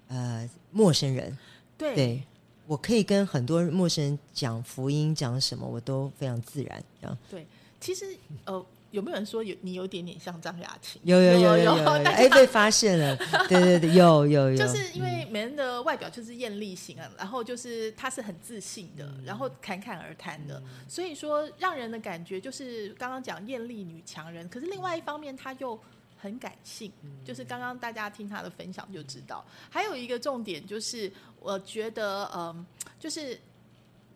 [0.08, 1.38] 呃陌生人，
[1.78, 2.22] 对，对，
[2.66, 6.82] 我可以跟很多陌生人讲福音，讲什么我都非常自然。
[7.00, 7.46] 这样对
[7.80, 8.06] 其实
[8.44, 11.00] 呃，有没有人说有你有点点像张雅琴？
[11.04, 11.72] 有有有有
[12.04, 13.16] 哎，被发现了，
[13.48, 25.78] 对对对，有有有， 就是因为美人的外表就是艳丽型啊，然后就是她是很自信的，然后侃侃而谈的，所以说让人的感觉就是刚刚讲艳丽女强人，可是另外一方面她又
[26.16, 26.92] 很感性，
[27.24, 29.44] 就是刚刚大家听他的分享就知道。
[29.70, 32.66] 还有一个重点就是，我觉得嗯，
[32.98, 33.38] 就是。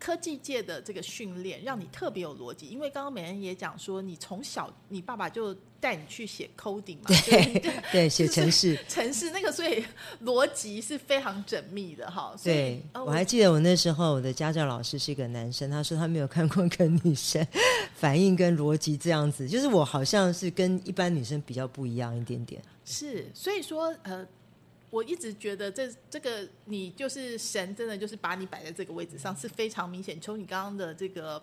[0.03, 8.79] 科技界的这个训练让你特别有逻辑，因为刚刚美恩也讲说，你从小你爸爸就带你去写 coding 嘛，对 对，写就是程式。
[8.87, 9.83] 城市那个，所以
[10.23, 12.33] 逻辑是非常缜密的哈。
[12.43, 17.45] 对，呃我还记得我那时候我的家教老师是一个男生，他说他没有看过跟女生
[17.95, 22.61] 反应跟逻辑这样子，就是我好像是跟一般女生比较不一样一点点。
[22.85, 24.23] 是，所以说呃，
[24.91, 30.21] 我一直觉得这这个你就是神，真的就是把你摆在这个位置上是非常明显。
[30.21, 31.41] 从你刚刚的这个。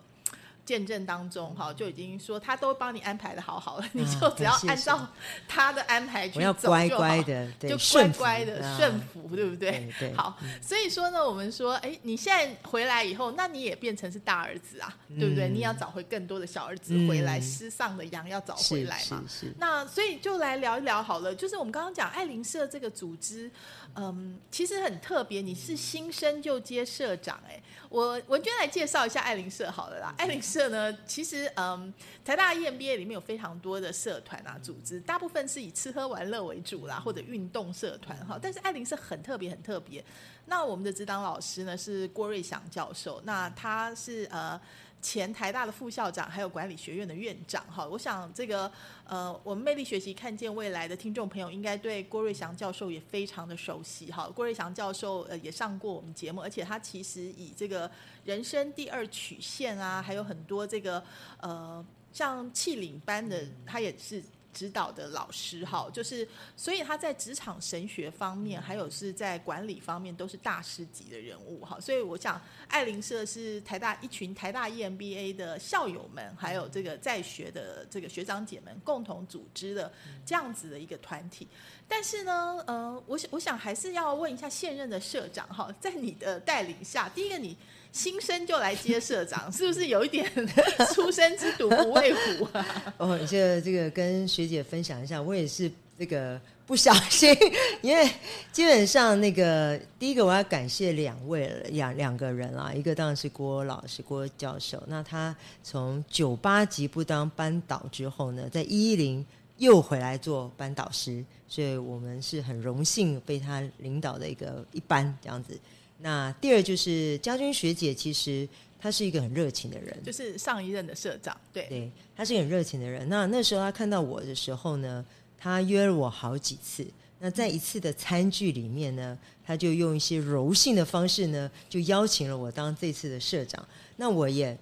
[0.68, 5.08] 见证当中，哈，就已经说他都帮你安排的好好了， 你就只要按照
[5.48, 9.90] 他的安排去走就好乖乖的就乖乖的啊顺服，对不对？
[10.14, 15.48] 好，所以说呢，我们说，哎，你现在回来以后，那你也变成是大儿子啊，对不对？
[15.48, 19.24] 嗯你要找回更多的小儿子回来，嗯失丧的羊要找回来嘛。
[19.56, 23.50] 那所以就来聊一聊好了，就是我们刚刚讲爱邻社这个组织，
[23.94, 27.58] 嗯，其实很特别，你是新生就接社长、哎，
[27.88, 30.14] 我文娟来介绍一下爱玲社好了啦。
[30.18, 31.92] 爱玲社社呢，其实嗯，
[32.24, 38.38] 台大 EMBA 里面有非常多的社团啊组织，大部分是以吃喝玩乐为主啦，或者运动社团哈。
[38.40, 40.04] 但是爱林社很特别，很特别。
[40.46, 44.60] 那我们的指导老师呢是郭瑞祥教授，那他是呃。
[45.00, 48.70] 前台大的副校长，还有管理学院的院长，哈，我想这个
[49.04, 54.28] 呃，我们魅力学习看见未来的听众朋友，应该对郭瑞祥教授也非常的熟悉，哈。
[54.34, 57.90] 郭瑞祥教授呃也上过我们节目，而且他其实以这个
[58.24, 61.02] 人生第二曲线啊，还有很多这个
[61.40, 64.22] 呃像气领班的，他也是。
[64.58, 71.78] 指导的老师哈，就是所以他在职场神学方面，还有是在管理方面都是大师级的人物哈。
[71.78, 79.92] 所以我想，爱林社是台大一群台大 EMBA 的校友们，还有这个在学的这个学长姐们共同组织的
[80.26, 81.46] 这样子的一个团体。
[81.86, 87.56] 但是呢，呃，我想我想还是要问一下现任的社长哈，在你的带领下，第一个你。
[87.92, 90.30] 新生就来接社长， 是不是有一点
[90.94, 92.94] 初生之犊不畏虎啊？
[92.98, 97.34] 哦，这这个跟学姐分享一下，我也是这个不小心，
[97.82, 98.08] 因为
[98.52, 105.34] 基本上那个第一个我要感谢两位两两个人啊，一个当然是郭老师郭教授，那他
[105.64, 109.24] 从九八级不当班导之后呢，在一一零
[109.56, 115.58] 又回来做班导师，所以我们是很荣幸被他领导的一个一班这样子。
[116.00, 123.08] 那第二就是家军学姐，其实她是一个很热情的人，就是上一任的社长，对，对，她是很热情的人。
[123.08, 125.04] 那那时候她看到我的时候呢，
[125.36, 126.86] 她约了我好几次。
[127.18, 133.66] 那在一次的餐具里面呢，她就用一些柔性的方式呢，就邀请了我当这次的社长。
[133.96, 134.56] 那我也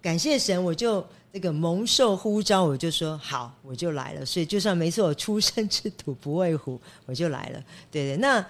[0.00, 4.24] 感谢神，我就这个蒙受呼召，我就说好，我就来了。
[4.24, 7.60] 所以就算没错，我出生之土不畏虎，我就来了。
[7.90, 8.46] 对对，那。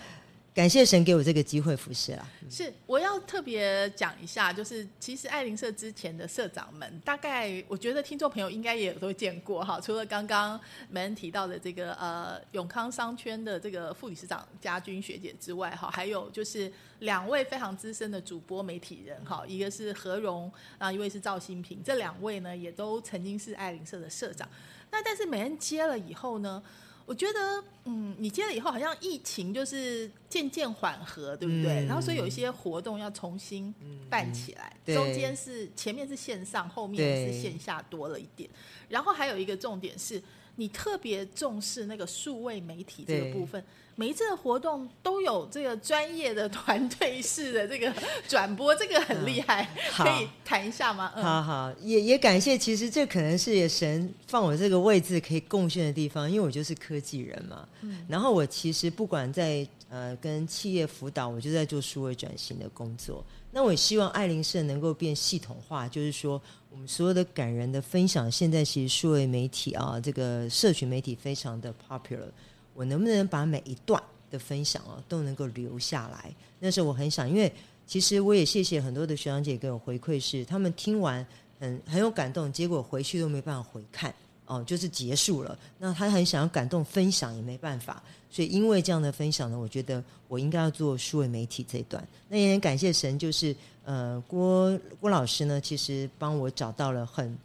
[0.56, 2.26] 感谢神给我这个机会服侍了。
[2.48, 9.78] 是，我要特别讲一下，就是其实爱林社之前的社长们，大概我觉得听众朋友应该也都见过哈。
[9.78, 24.48] 除了刚刚没人提到的这个呃永康商圈的这个副理事长家军学姐之外哈，还有就是两位非常资深的主播媒体人哈，一个是何荣啊，一位是赵新平，这两位呢也都曾经是爱林社的社长。
[24.90, 26.62] 那但是美恩接了以后呢？
[27.06, 31.86] 我觉得，嗯，你接了以后，好像疫情就是渐渐缓和，对不对？
[31.86, 33.72] 然后所以有一些活动要重新
[34.10, 38.50] 办起来，中间是前面是线上，后面是线下多了一点。
[38.88, 40.20] 然后还有一个重点是，
[40.56, 43.62] 你特别重视那个数位媒体这个部分。
[43.98, 47.90] 每一次的活动都有这个专业的团队式的这个
[48.28, 51.10] 转播，这个很厉害，可以谈一下吗？
[51.14, 57.66] 好好，也也感谢，其实这可能是神放我这个位置可以贡献的地方，因为我就是科技人嘛。
[57.80, 63.24] 嗯，然后我其实不管在呃跟企业辅导，我就在做数位转型的工作。
[63.50, 66.38] 那我希望爱林社能够变系统化，就是说
[66.76, 72.28] 我们所有的感人的分享，现在其实数位媒体啊，这个社群媒体非常的 popular。
[72.74, 74.00] 我能不能把每一段
[74.30, 76.30] 的分享啊都能够留下来？
[76.60, 77.50] 那时候我很想，因为
[77.86, 81.26] 其实我也谢谢很多的学长姐给我回馈，是他们听完
[81.58, 84.14] 很很有感动，结果回去都没办法回看
[84.46, 85.58] 哦，就是结束了。
[85.78, 92.06] 那他很想要感动分享也没办法，所以因为这样的分享呢，我觉得我应该要做数位媒体这一段。
[92.28, 97.36] 那也很感谢神，就是呃郭郭老师呢，其实帮我找到了很。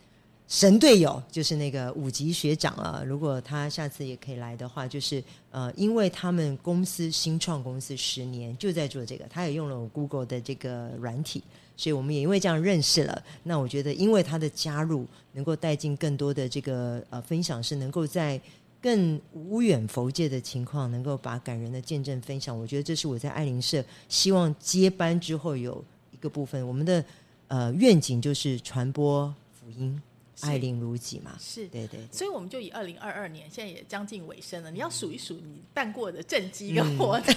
[0.48, 11.42] 神队友就是那个五级学长啊，如果他下次也可以来的话，就是呃，因为他们公司新创公司十年就在做这个，他也用了我 Google 的这个软体，
[11.82, 13.24] 所以我们也因为这样认识了。
[13.42, 15.04] 那我觉得，因为他的加入，
[15.34, 18.40] 能够带进更多的这个呃分享，是能够在
[18.80, 22.56] 更无远佛界的情况，能够把感人的见证分享。
[22.56, 27.04] 我觉得这是我在爱灵社希望接班之后有一个部分，我们的
[27.48, 30.00] 呃愿景就是传播福音。
[30.42, 34.72] 爱邻如己嘛，是对对，所以我们就以二零二二年，现在也将近尾声了。
[34.72, 37.34] 你要数一数你办过的政绩跟活动，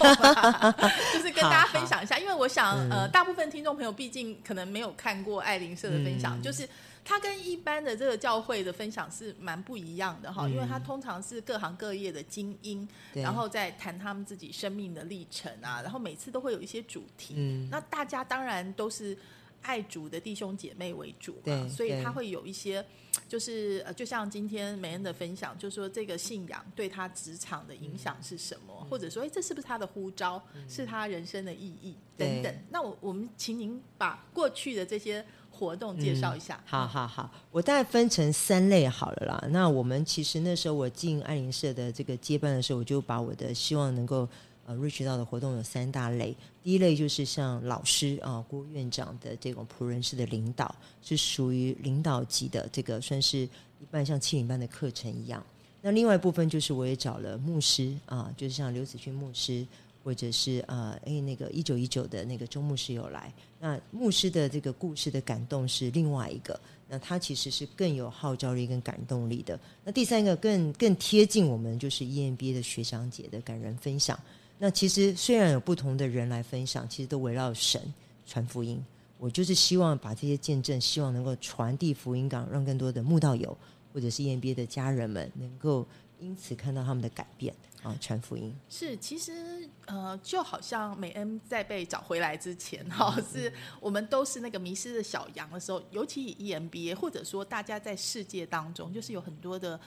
[1.13, 2.19] 就是跟大家分享一下。
[2.19, 6.69] 因为我想，呃，大部分听众朋友毕竟可能没有看过爱邻社的分享，就是
[7.05, 10.49] 它跟一般的这个教会的分享是蛮不一样的哈。
[10.49, 17.35] 因为它通常是各行各业的精英，然后再谈他们自己生命的历程啊，然后每次都会有一些主题。
[17.37, 19.17] 嗯那大家当然都是。
[19.65, 22.85] 爱主的弟兄姐妹为主嘛，所以他会有一些，
[23.27, 32.55] 就是呃，就像今天梅恩的分享，就说这个信仰对他职场的影响是什么，或者说，哎，这是不是他的呼召，是他人生的意义等等。
[32.71, 36.63] 那我我们请您把过去的这些活动介绍一下。
[36.67, 39.49] 好好好，我大概分成三类好了啦。
[39.51, 44.29] 那我们其实那时候我进爱灵社的这个接班的时候，我就把我的希望能够
[44.67, 55.45] 呃 reach 到的活动有三大类，第一类就是像老师啊、郭院长的这种仆人式的领导，是属于领导级的，这个算是一半像七零班的课程一样。
[55.83, 59.67] 那另外一部分就是我也找了牧师啊，就是像刘子君牧师，
[60.03, 63.31] 或者是呃，哎那个一九一九的那个周牧师有来。
[63.61, 66.59] 那牧师的这个故事的感动是另外一个，
[66.89, 69.61] 那他其实是更有号召力跟感动力的。
[69.85, 74.19] 那第三个更更贴近我们就是 EMBA 的学长姐的感人分享。
[74.59, 77.81] 那其实虽然有不同的人来分享，其实都围绕神
[78.27, 78.83] 传福音。
[79.19, 83.57] 我就是希望把这些见证，希望能够传递福音港，让更多的慕道友
[83.93, 85.87] 或者是 EMBA 的家人们能够
[86.21, 88.55] 因此看到他们的改变啊，传福音。
[88.69, 93.51] 是，其实呃，就好像美恩在被找回来之前， 哈、是
[93.81, 99.79] 我们都是那个迷失的小羊的时候，尤其以 EMBA，或者说大家在世界当中，就是有很多的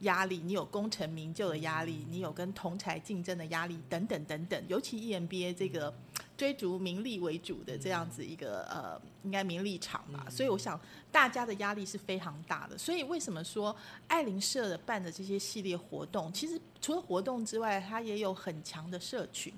[0.00, 4.62] 压力，你有功成名就的压力，你有跟同才竞争的压力，等等等等。
[4.68, 5.92] 尤其 EMBA 这个
[6.36, 10.80] 追逐名利为主的这样子一个呃，应该名利场嘛，所以我想
[11.10, 12.78] 大家的压力是非常大的。
[12.78, 13.74] 所以为什么说
[14.06, 19.52] 爱林社的办的这些系列活动，其实除了活动之外，它也有很强的社群，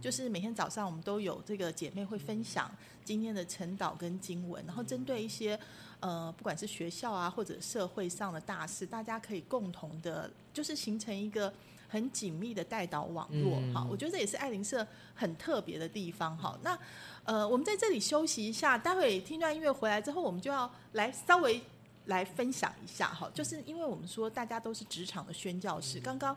[0.00, 2.70] 就是每天早上我们都有这个姐妹会分享
[3.02, 5.58] 今天的晨祷跟经文，然后针对一些
[6.00, 11.52] 呃，不管是学校啊或者社会上的大事，大家可以共同的，就是形成一个
[11.88, 16.58] 很紧密的带导网络嗯哈、我觉得这也是爱灵社很特别的地方哈。
[16.62, 16.78] 那
[17.24, 21.60] 呃，我们在这里休息一下，待会听段音乐回来之后，我们就要来稍微
[22.06, 26.36] 来分享一下哈，就是因为我们说大家都是职场的宣教士，刚刚。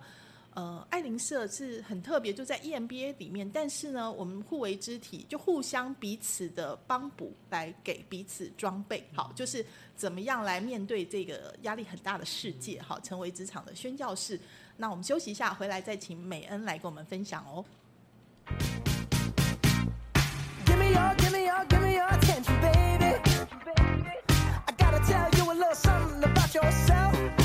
[0.55, 14.39] 呃，爱灵社是很特别，就在 E EMBA 里面，但是呢，我们互为肢体，就互相彼此的帮补，来给彼此装备，好，就是怎么样来面对这个压力很大的世界，好，成为职场的宣教士。
[14.75, 17.63] 那我们休息一下，回来再请美恩来跟我们分享哦。
[27.05, 27.38] Give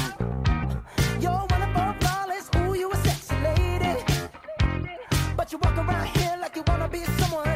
[5.54, 7.53] you walk around here like you wanna be someone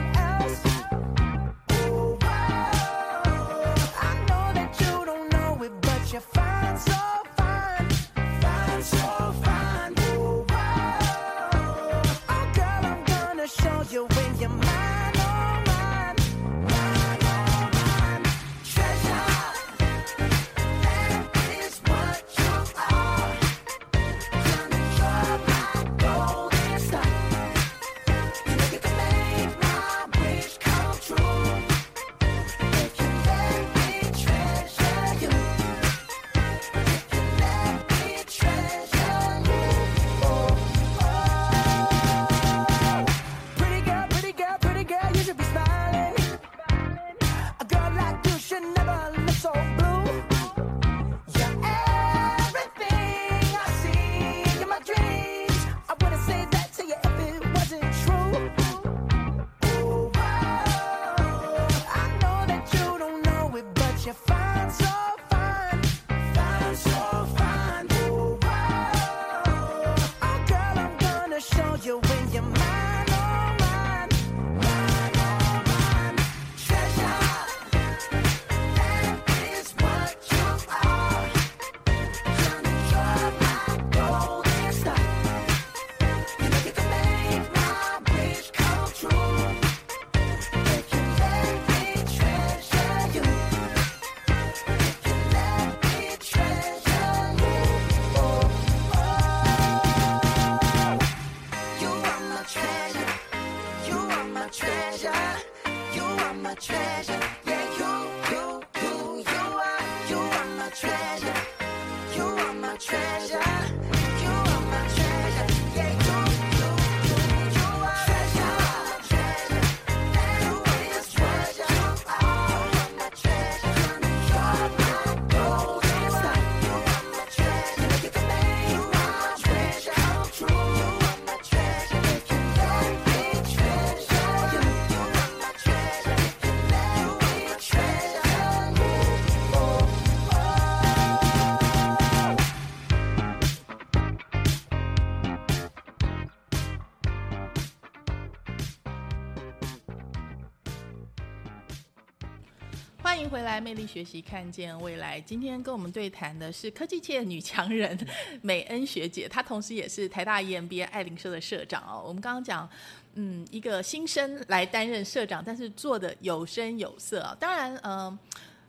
[153.58, 155.20] 来，魅力学习，看见未来。
[155.20, 157.98] 今天跟我们对谈的是科技界女强人
[158.40, 162.04] 美恩学姐，她同时也是台大 EMBA 爱灵社的社长哦。
[162.06, 162.70] 我们刚刚讲，
[163.14, 167.36] 嗯，一个新生来担任社长，但是做的有声有色啊。
[167.40, 168.16] 当然，嗯、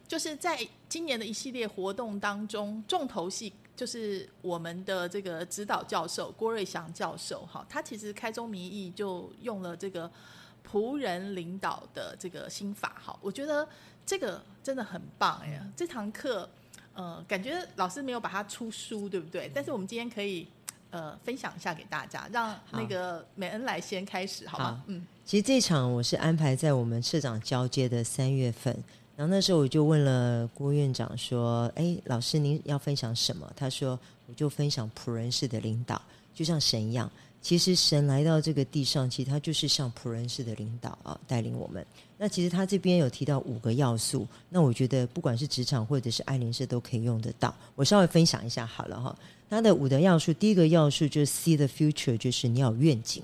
[0.08, 10.12] 就是在今年的一系列活动当中，重头戏就是我们的这个指导教授郭瑞祥教授，哈，他其实开宗明义就用了这个
[10.68, 13.68] 仆人领导的这个心法，哈，我觉得
[14.04, 16.48] 这个真的很棒哎，这堂课，
[16.94, 19.52] 呃，感觉老师没有把它出书，对不对？
[19.52, 20.48] 但是我们今天可以。
[20.92, 24.82] 呃，分享一下给大家，让那个美恩来先开始，好吗好？
[24.88, 28.76] 嗯，其实这场我是安排在我们社长交接的三月份，
[29.16, 36.02] 然后那时候我就问了郭院长说：“哎，老师您要分享什么？”他说：“我就分享仆人式的领导，
[36.34, 37.08] 就像神一样。
[37.42, 41.86] 其实神来到这个地上，其实他就是像仆人式的领导啊，带领我们。
[42.18, 47.56] 那其实他这边有提到五个要素，那我觉得不管是职场或者是爱灵社都可以用得到。
[47.76, 49.18] 我稍微分享一下好了哈。
[49.50, 53.24] 它的五的要素，第一个要素就是 see the future，就是你有愿景。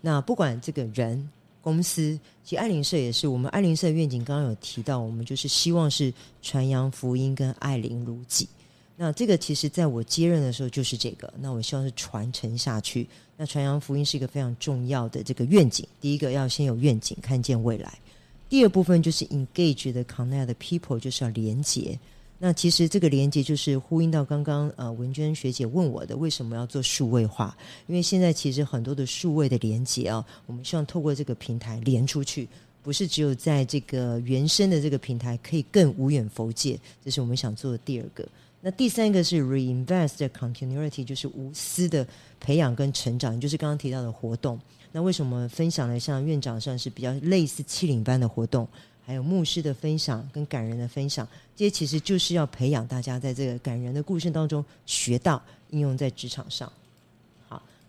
[0.00, 1.28] 那不管这个人、
[1.60, 8.48] 公司，其实爱灵社也是，我们爱灵社愿景刚刚有提到，我们就是希望是传扬福音跟爱灵如己。
[8.96, 13.06] 那这个其实在我接任的时候就是这个，那我希望是传承下去。
[13.36, 17.92] 那传扬福音是一个非常重要的这个愿景，第一个要先有愿景，看见未来。
[18.48, 21.98] 第二部分就是 engage 的 connect people，就是要连接。
[22.38, 27.56] 那其实这个连接就是呼应到刚刚呃文娟学姐问我的，为什么要做数位化？
[27.86, 32.48] 因为现在其实很多的数位的连接啊，我们希望透过这个平台连出去，
[32.82, 38.26] 不是只有在这个原生的这个平台可以更无远弗届，这是我们想做的第二个。
[38.66, 42.04] 那第三个是 reinvest 的 continuity，就是无私的
[42.40, 44.58] 培养跟成长，就是刚刚提到的活动。
[44.90, 48.66] 那为什么分享了像院长算是比较类似七领班的活动，
[49.04, 55.40] 还有牧师的分享跟感人的分享，这些其实就是要培养大家在这个感人的故事当中学到
[55.70, 56.72] 应用在职场上。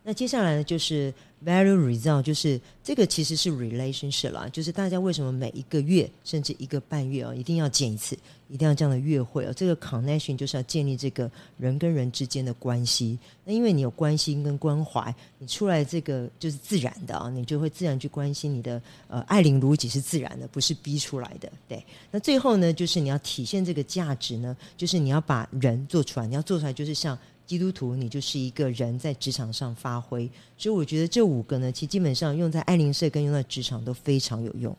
[0.08, 1.14] 那接下来呢就是
[1.46, 13.20] value result，就是这个其实是 relationship 啦，就是大家为什么每一个月甚至一个半月哦，一定要见一次，一定要这样的约会哦，这个 connection 就是要建立这个人跟人之间的关系。
[13.44, 21.52] 那因为你有关心跟关怀，你出来这个就是自然的啊，你就会自然去关心你的呃爱邻如己是自然的，不是逼出来的。
[21.68, 27.20] 对，那最后呢，就是你要体现这个价值呢，就是你要把人做出来，你要做出来就是像。
[27.48, 34.76] 基督徒，你就是一个人在职场上发挥，所以我觉得这五个呢，其实基本上用在爱灵社跟用在职场都非常有用。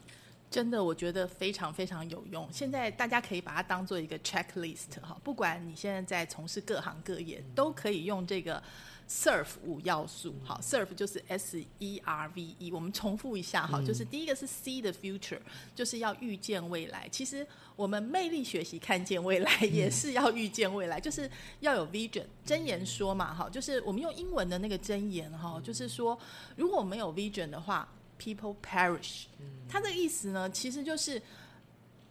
[0.51, 2.49] 真的，我觉得非常非常有用。
[2.53, 8.63] 现在大家可以把它当做一个 checklist 哈，不管你现在在从事各行各业，都可以用这个
[9.09, 10.35] SERF 五要素。
[10.45, 12.71] 好，SERF 就是 S E R V E。
[12.71, 15.41] 我们重复一下哈，就是第一个是 See the future，
[15.75, 17.09] 就是要预见未来。
[17.11, 21.31] 其实我们魅力学习看见未来，也是要预见未来，就是
[21.61, 22.25] 要有 vision。
[22.45, 26.19] 真言说嘛，哈，就是我们用英文的那个真言哈，就是说
[26.57, 27.89] 如果没有 vision 的话
[28.21, 29.25] ，people perish。
[29.69, 31.21] 它的意思呢，其实就是。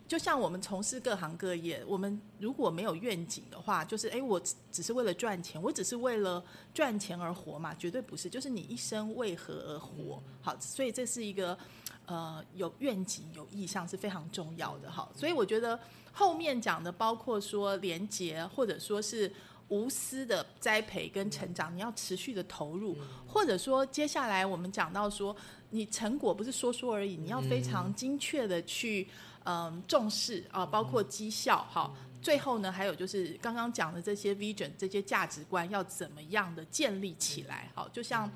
[0.07, 6.41] 就像我们从事各行各业，我们如果没有愿景的话，就是哎，我只只是为了赚钱，我只是为了
[6.73, 7.75] 赚钱而活嘛？
[7.75, 10.23] 绝对不是，就是你一生为何而活？
[10.41, 11.57] 好，所以这是一个
[12.05, 15.09] 呃有愿景、有意向是非常重要的哈。
[15.13, 15.77] 所以我觉得
[16.13, 19.29] 后面讲的，包括说廉洁，或者说是
[19.67, 22.95] 无私的栽培跟成长，你要持续的投入，
[23.27, 25.35] 或者说接下来我们讲到说，
[25.71, 29.05] 你成果不是说说而已，你要非常精确的去。
[29.49, 31.89] 嗯，重视啊，包括绩效哈。
[32.21, 37.71] 最后呢，还有就是刚刚讲的这些 vision 这些价值观要怎么样的建立起来？
[37.73, 38.29] 好，就像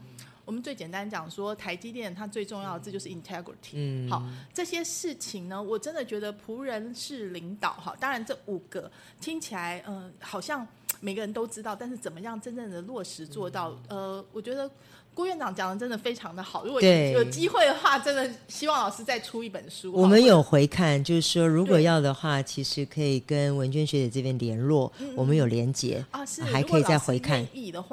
[0.45, 3.74] 我们最简单讲说，台积电它最重要的字就是 integrity。
[3.74, 7.93] 嗯，好，这些事情呢，我真的觉得仆人是领导哈。
[7.99, 8.89] 当然，这五个
[9.20, 10.66] 听起来嗯、呃好像
[11.01, 13.78] 每个人都知道，但是怎么样真正的落实做到？
[13.89, 14.72] 呃，我觉得。
[15.14, 19.91] 郭院长讲的真的非常的好，如果有机会的话，真的希望老师再出一本书。
[19.93, 27.45] 我们有回看，就是说如果要的话，其实可以跟文娟学姐这边联络，我们有连结啊，是还可以再回看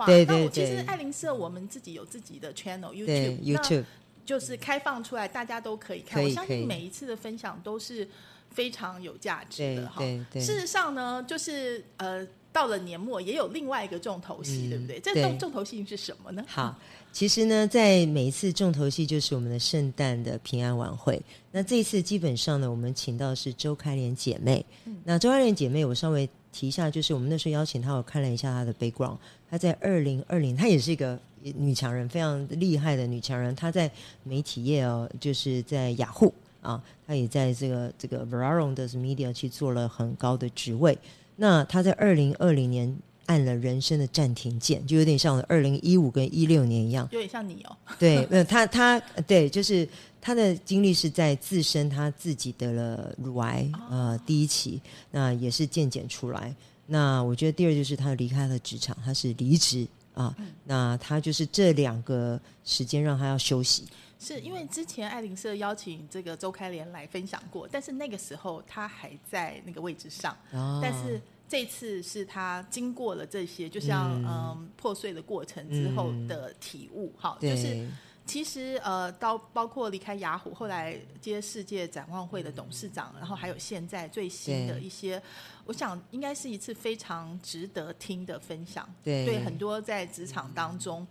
[0.06, 3.84] 对对那其实对爱灵社我们自己有自己的 channel YouTube YouTube，
[4.24, 6.22] 就是开放出来，大家都可以看。
[6.22, 8.08] 我相信每一次的分享都是
[8.50, 10.24] 非常有价值对的哈对。
[10.32, 15.00] 对事实上呢，就是呃，到了年末也有另外一个重头戏，嗯对不对？
[15.00, 16.44] 这重重头戏是什么呢？
[16.48, 16.76] 好，
[17.12, 21.20] 其实呢，在每一次重头戏就是我们的圣诞的平安晚会。
[21.52, 24.64] 那这一次基本上呢，我们请到的是周开莲姐妹。
[25.04, 29.18] 那周开莲姐妹，我稍微提一下，就是我们那时候邀请她，我看了一下她的 background，
[29.48, 33.54] 她在二零二零，她也是一个女强人，非常厉害的女强人。
[33.54, 33.90] 她在
[34.24, 36.32] 媒体业哦，就是在雅虎。
[36.60, 40.98] 啊，她也在这个这个 Veraron 的 Media 去做了很高的职位。
[41.40, 42.92] 那他在二零二零年
[43.26, 47.08] 按了人生的暂停键，就有点像二零一五跟一六年一样。
[47.12, 47.76] 有点像你哦。
[47.96, 49.88] 对， 没有他他对，就是
[50.20, 54.82] 他的经历是在自身他自己得了乳癌，呃，第一期，
[55.12, 56.52] 那也是渐渐出来。
[56.86, 60.34] 那我觉得第二就是他离开了职场，他是离职啊。
[60.64, 63.84] 那他就是这两个时间让他要休息。
[64.18, 77.88] 是因为之前爱灵社邀请这个周开莲来分享过，但是那个时候他还在那个位置上，哦但是这次是他经过了这些，就像嗯破碎的过程之后的体悟，哈、对，就是
[78.26, 85.22] 其实呃，到包括离开雅虎，后来接世界展望会的董事长，然后还有现在最新的一些，
[85.64, 88.86] 我想应该是一次非常值得听的分享。
[89.04, 91.06] 对对很多在职场当中。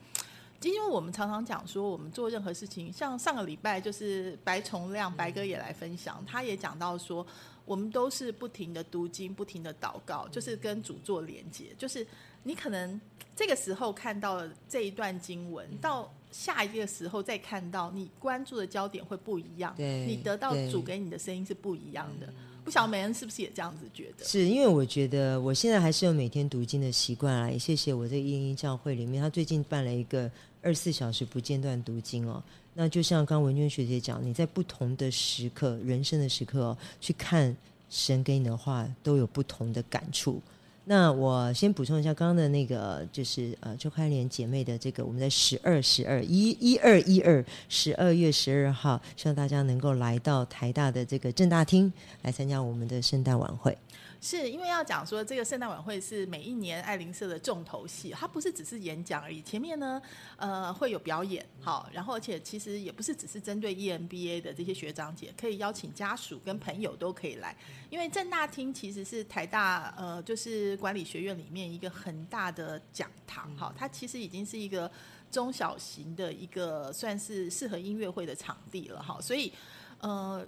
[0.64, 7.26] 因为我们常常讲说，我们做任何事情，像上个礼拜就是白崇亮白哥也来分享，他也讲到说，
[7.64, 12.06] 我们都是不停的读经，不停的祷告，就是跟主做连接，就是
[12.44, 13.00] 你可能
[13.36, 22.34] 这个时候看到了这一段经文，到下一个时候再看到，你关注的焦点会不一样，你得到主给你的声音是不一样的。
[22.68, 24.26] 不晓得美恩是不是也这样子觉得？
[24.26, 30.30] 是因为我觉得我现在还是有每天读经的习惯啊，也谢谢我这个一一教会里面，他最近办了一个
[30.62, 32.44] 二十四小时不间断读经哦。
[32.74, 37.56] 那就像刚文娟学姐讲，你在不同的时刻、人生的时刻哦，去看
[37.90, 40.42] 神给你的话，都有不同的感触。
[40.90, 53.78] 那我先补充一下刚刚的那个，就是呃，周开莲姐妹的这个，我们在十二、十二、一、一二、一二，十二月十二号，希望大家能够来到台大的这个正大厅来参加我们的圣诞晚会。
[54.20, 59.42] 是因为要讲说，这个圣诞晚会是每一年爱灵社的重头戏，它不是只是演讲而已。
[59.42, 60.02] 前面呢，
[60.38, 67.56] 呃，会有表演，好，然后而且其实也不是只是针对 E EMBA 的这些学长姐，可以邀请家属跟朋友都可以来。
[67.90, 74.92] 因为正大厅其实是台大呃，就是管理学院里面一个很大的讲堂，哈，它其实已经是一个
[75.30, 79.54] 中小型的一个算是适合音乐会的场地了，哈，所以
[80.00, 80.46] 呃。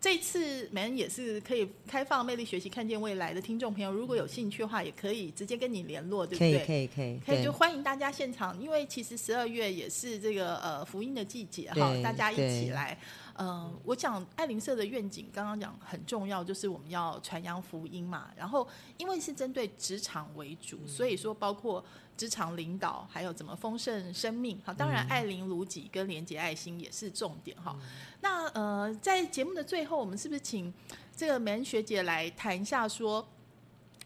[0.00, 6.66] 这次美恩也是可以开放魅力学习看见未来的听众朋友，如果有兴趣的话，也可以直接跟你联络，对不可以对？
[6.66, 12.96] 可以可以，可以就欢迎大家现场，因为其实十二月也是这个呃福音的季节哈，大家一起来。
[13.40, 18.30] 嗯、我讲爱灵社的愿景，刚刚讲很重要，就是我们要传扬福音嘛。
[18.36, 18.68] 然后
[18.98, 21.82] 因为是针对职场为主，所以说包括
[22.16, 24.60] 职场领导，还有怎么丰盛生命。
[24.64, 27.74] 好，当然爱灵如己跟廉洁爱心也是重点哈。
[28.20, 30.72] 那呃，在节目的最后，我们是不是请
[31.16, 33.26] 这个梅恩学姐来谈一下说？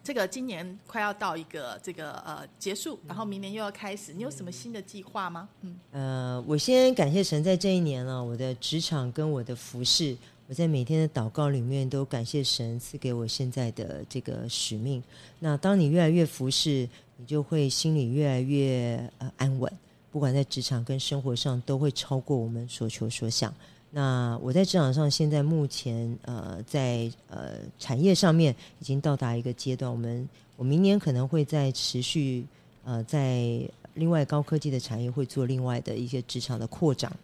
[0.05, 5.49] 这个今年快要到一个这个呃结束，然后明年又要开始，你有什么新的计划吗？
[5.63, 10.15] 嗯，呃，我先感谢神，在这一年呢、我的职场跟我的服饰，
[10.47, 15.03] 我在每天的祷告里面都感谢神赐给我现在的这个使命。
[15.39, 16.87] 那当你越来越服侍，
[17.17, 19.73] 你就会心里越来越呃安稳，
[20.13, 23.55] 不管在职场跟生活上，都会超过我们所求所想。
[23.97, 32.45] 那我在职场上，现在目前呃在呃产业上面已经到达一个阶段，我们我明年可能会在持续
[32.83, 33.61] 呃在
[33.95, 37.17] 另外高科技的产业会做另外的一些职场的扩展。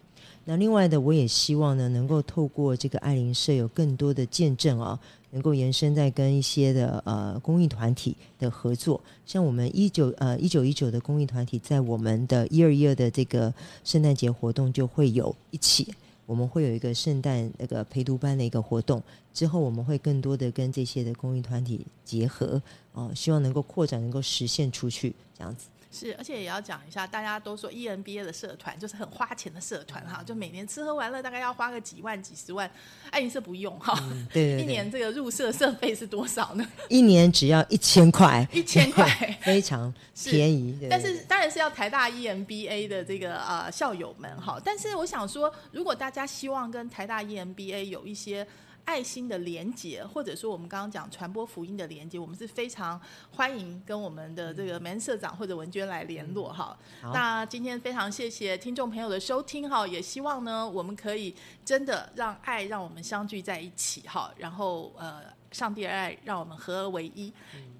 [0.45, 4.97] 那另外的，我也希望呢，能够透过这个爱灵社有更多的见证啊，
[5.31, 8.99] 能够延伸在跟一些的呃公益团体的合作。
[9.25, 13.53] 像我们一九呃一九一九的公益团体，在我们的一二一二的这个
[13.83, 15.93] 圣诞节活动就会有一起。
[16.25, 19.01] 我们会有一个圣诞那个陪读班的一个活动，
[19.33, 22.61] 之后我们会更多的跟这些的公益团体结合，
[22.93, 25.67] 哦、希望能够扩展，能够实现出去，这样子。
[25.91, 32.69] 是，而且也要讲一下，大家都说 E EMBA 的社团就是很花钱的社团哈，就每年吃喝玩乐大概要花个几万、几十万，
[33.09, 33.93] 爱灵社不用哈。
[34.31, 36.65] 对对对，一年这个入社社费是多少呢？
[36.87, 39.05] 一年只要一千块，一千块。
[39.43, 39.93] 非常
[40.25, 40.77] 便宜。
[40.79, 44.61] 对但是当然是要台大 E EMBA 的这个呃校友们哈。
[44.63, 48.47] 但是我想说，如果大家希望跟台大 E EMBA 有一些
[48.85, 52.99] 爱心的连接，或者说我们刚刚讲传播福音的连接，我们是非常
[53.31, 56.77] 欢迎跟我们的这个门社长或者文娟来联络哈。
[57.01, 65.21] 好那今天非常谢谢听众朋友的收听哈，也希望呢我们可以真的让爱让我们相聚在一起哈，然后呃。
[65.51, 67.29] 上帝的爱让我们合而为一，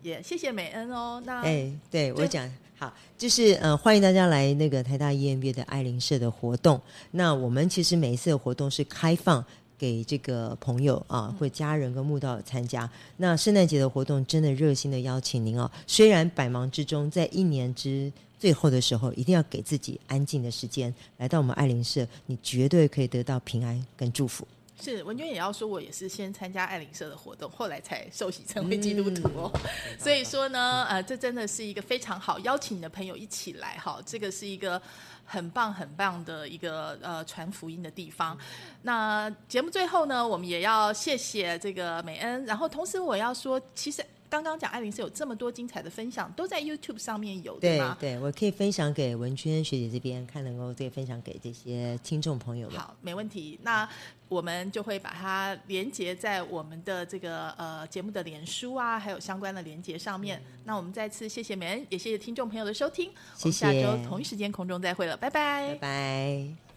[0.01, 1.23] 也谢谢美恩哦。
[1.25, 2.45] 那哎，对我讲
[2.77, 6.81] 好，就是呃，欢迎大家来那个台大 EMBA 的爱灵社的活动。
[7.11, 9.41] 那我们其实每一次的活动是开放。
[9.81, 12.87] 给这个朋友啊，或家人跟慕道友参加。
[13.17, 15.69] 那圣诞节的活动，真的热心的邀请您哦。
[15.87, 24.47] 虽然百忙之中，在一年之最后的时候，一定要给自己安静的时间，来到我们爱灵社，你绝对可以得到平安跟祝福。
[24.79, 29.51] 是文娟也要说，我也是先参加爱灵社的活动，后来才受洗成为基督徒哦。
[29.99, 34.81] 所以说呢，呃，这真的是一个非常好，邀请你的朋友一起来哈，这个是一个
[35.31, 38.37] 很棒很棒的一个呃传福音的地方。
[38.81, 47.97] 那节目最后呢，我们也要谢谢这个美恩，然后同时我要说，其实刚刚讲爱琳是有这么多精彩的分享，都在 YouTube 上面有，对吗？
[47.99, 52.77] 对，我可以分享给文娟学姐这边，看能够对分享给这些听众朋友们。
[52.77, 53.57] 好，没问题。
[53.63, 53.87] 那
[54.31, 60.41] 我们就会把它连接在我们的这个呃节目的连书啊，还有相关的连接上面。
[60.63, 63.11] 那我们再次谢谢美恩，也谢谢听众朋友的收听。
[63.41, 66.70] 我们下谢谢周同一时间空中再会了，拜拜拜拜。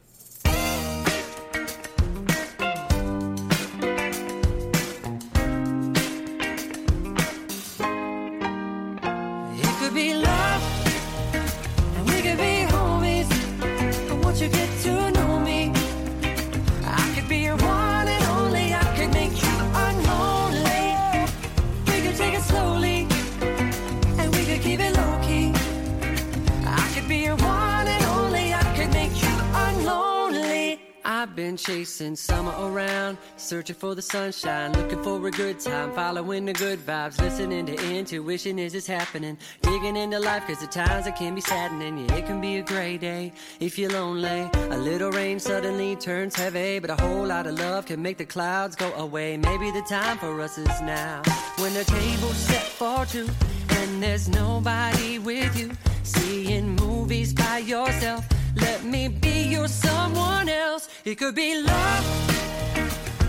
[31.34, 36.52] Been chasing summer around, searching for the sunshine, looking for a good time, following the
[36.52, 41.16] good vibes, listening to intuition as it's happening, digging into life cause at times it
[41.16, 43.32] can be saddening, yeah it can be a gray day.
[43.58, 47.86] If you're lonely, a little rain suddenly turns heavy, but a whole lot of love
[47.86, 51.20] can make the clouds go away, maybe the time for us is now,
[51.58, 53.28] when the table's set for two,
[53.70, 55.72] and there's nobody with you,
[56.04, 58.24] seeing movies by yourself,
[58.56, 60.88] let me be your someone else.
[61.04, 62.04] It could be love,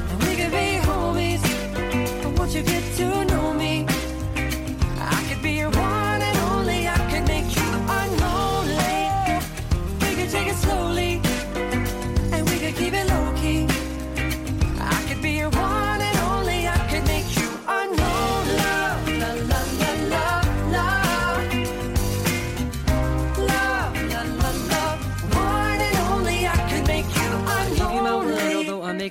[0.09, 1.41] and we could be homies.
[2.23, 3.85] But once you get to know me,
[4.99, 6.87] I could be your one and only.
[6.87, 7.69] I could make you
[8.01, 8.97] unholy.
[10.01, 11.21] We could take it slowly,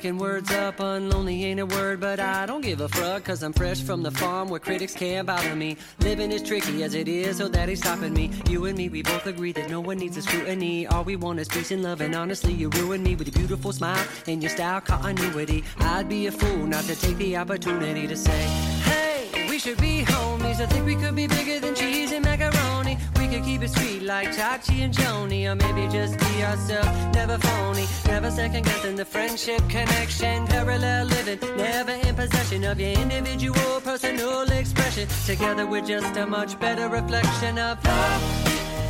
[0.05, 0.77] making words up.
[0.79, 3.25] Unlonely ain't a word, but I don't give a fuck.
[3.25, 5.79] Cause I'm fresh from the farm where critics can't bother me.
[6.01, 8.31] Living is tricky as it is, so that ain't stopping me.
[8.51, 10.87] You and me, we both agree that no one needs a scrutiny.
[10.89, 13.73] All we want is peace and love, and honestly, you ruin me with your beautiful
[13.73, 15.65] smile and your style continuity.
[15.79, 18.43] I'd be a fool not to take the opportunity to say,
[18.85, 20.61] Hey, we should be homies.
[20.61, 22.99] I think we could be bigger than cheese and macaroni.
[23.35, 27.85] Could keep it sweet like Chachi and Joni, or maybe just be ourselves, never phony,
[28.07, 34.43] never second guessing the friendship connection, parallel living, never in possession of your individual personal
[34.53, 35.09] expression.
[35.27, 38.23] Together we're just a much better reflection of love.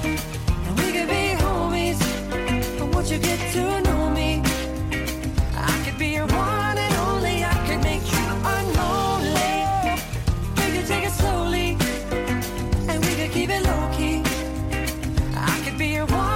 [0.05, 1.99] And we could be homies,
[2.79, 4.43] but once you get to know me,
[5.57, 6.74] I could be your one
[15.79, 16.34] be your one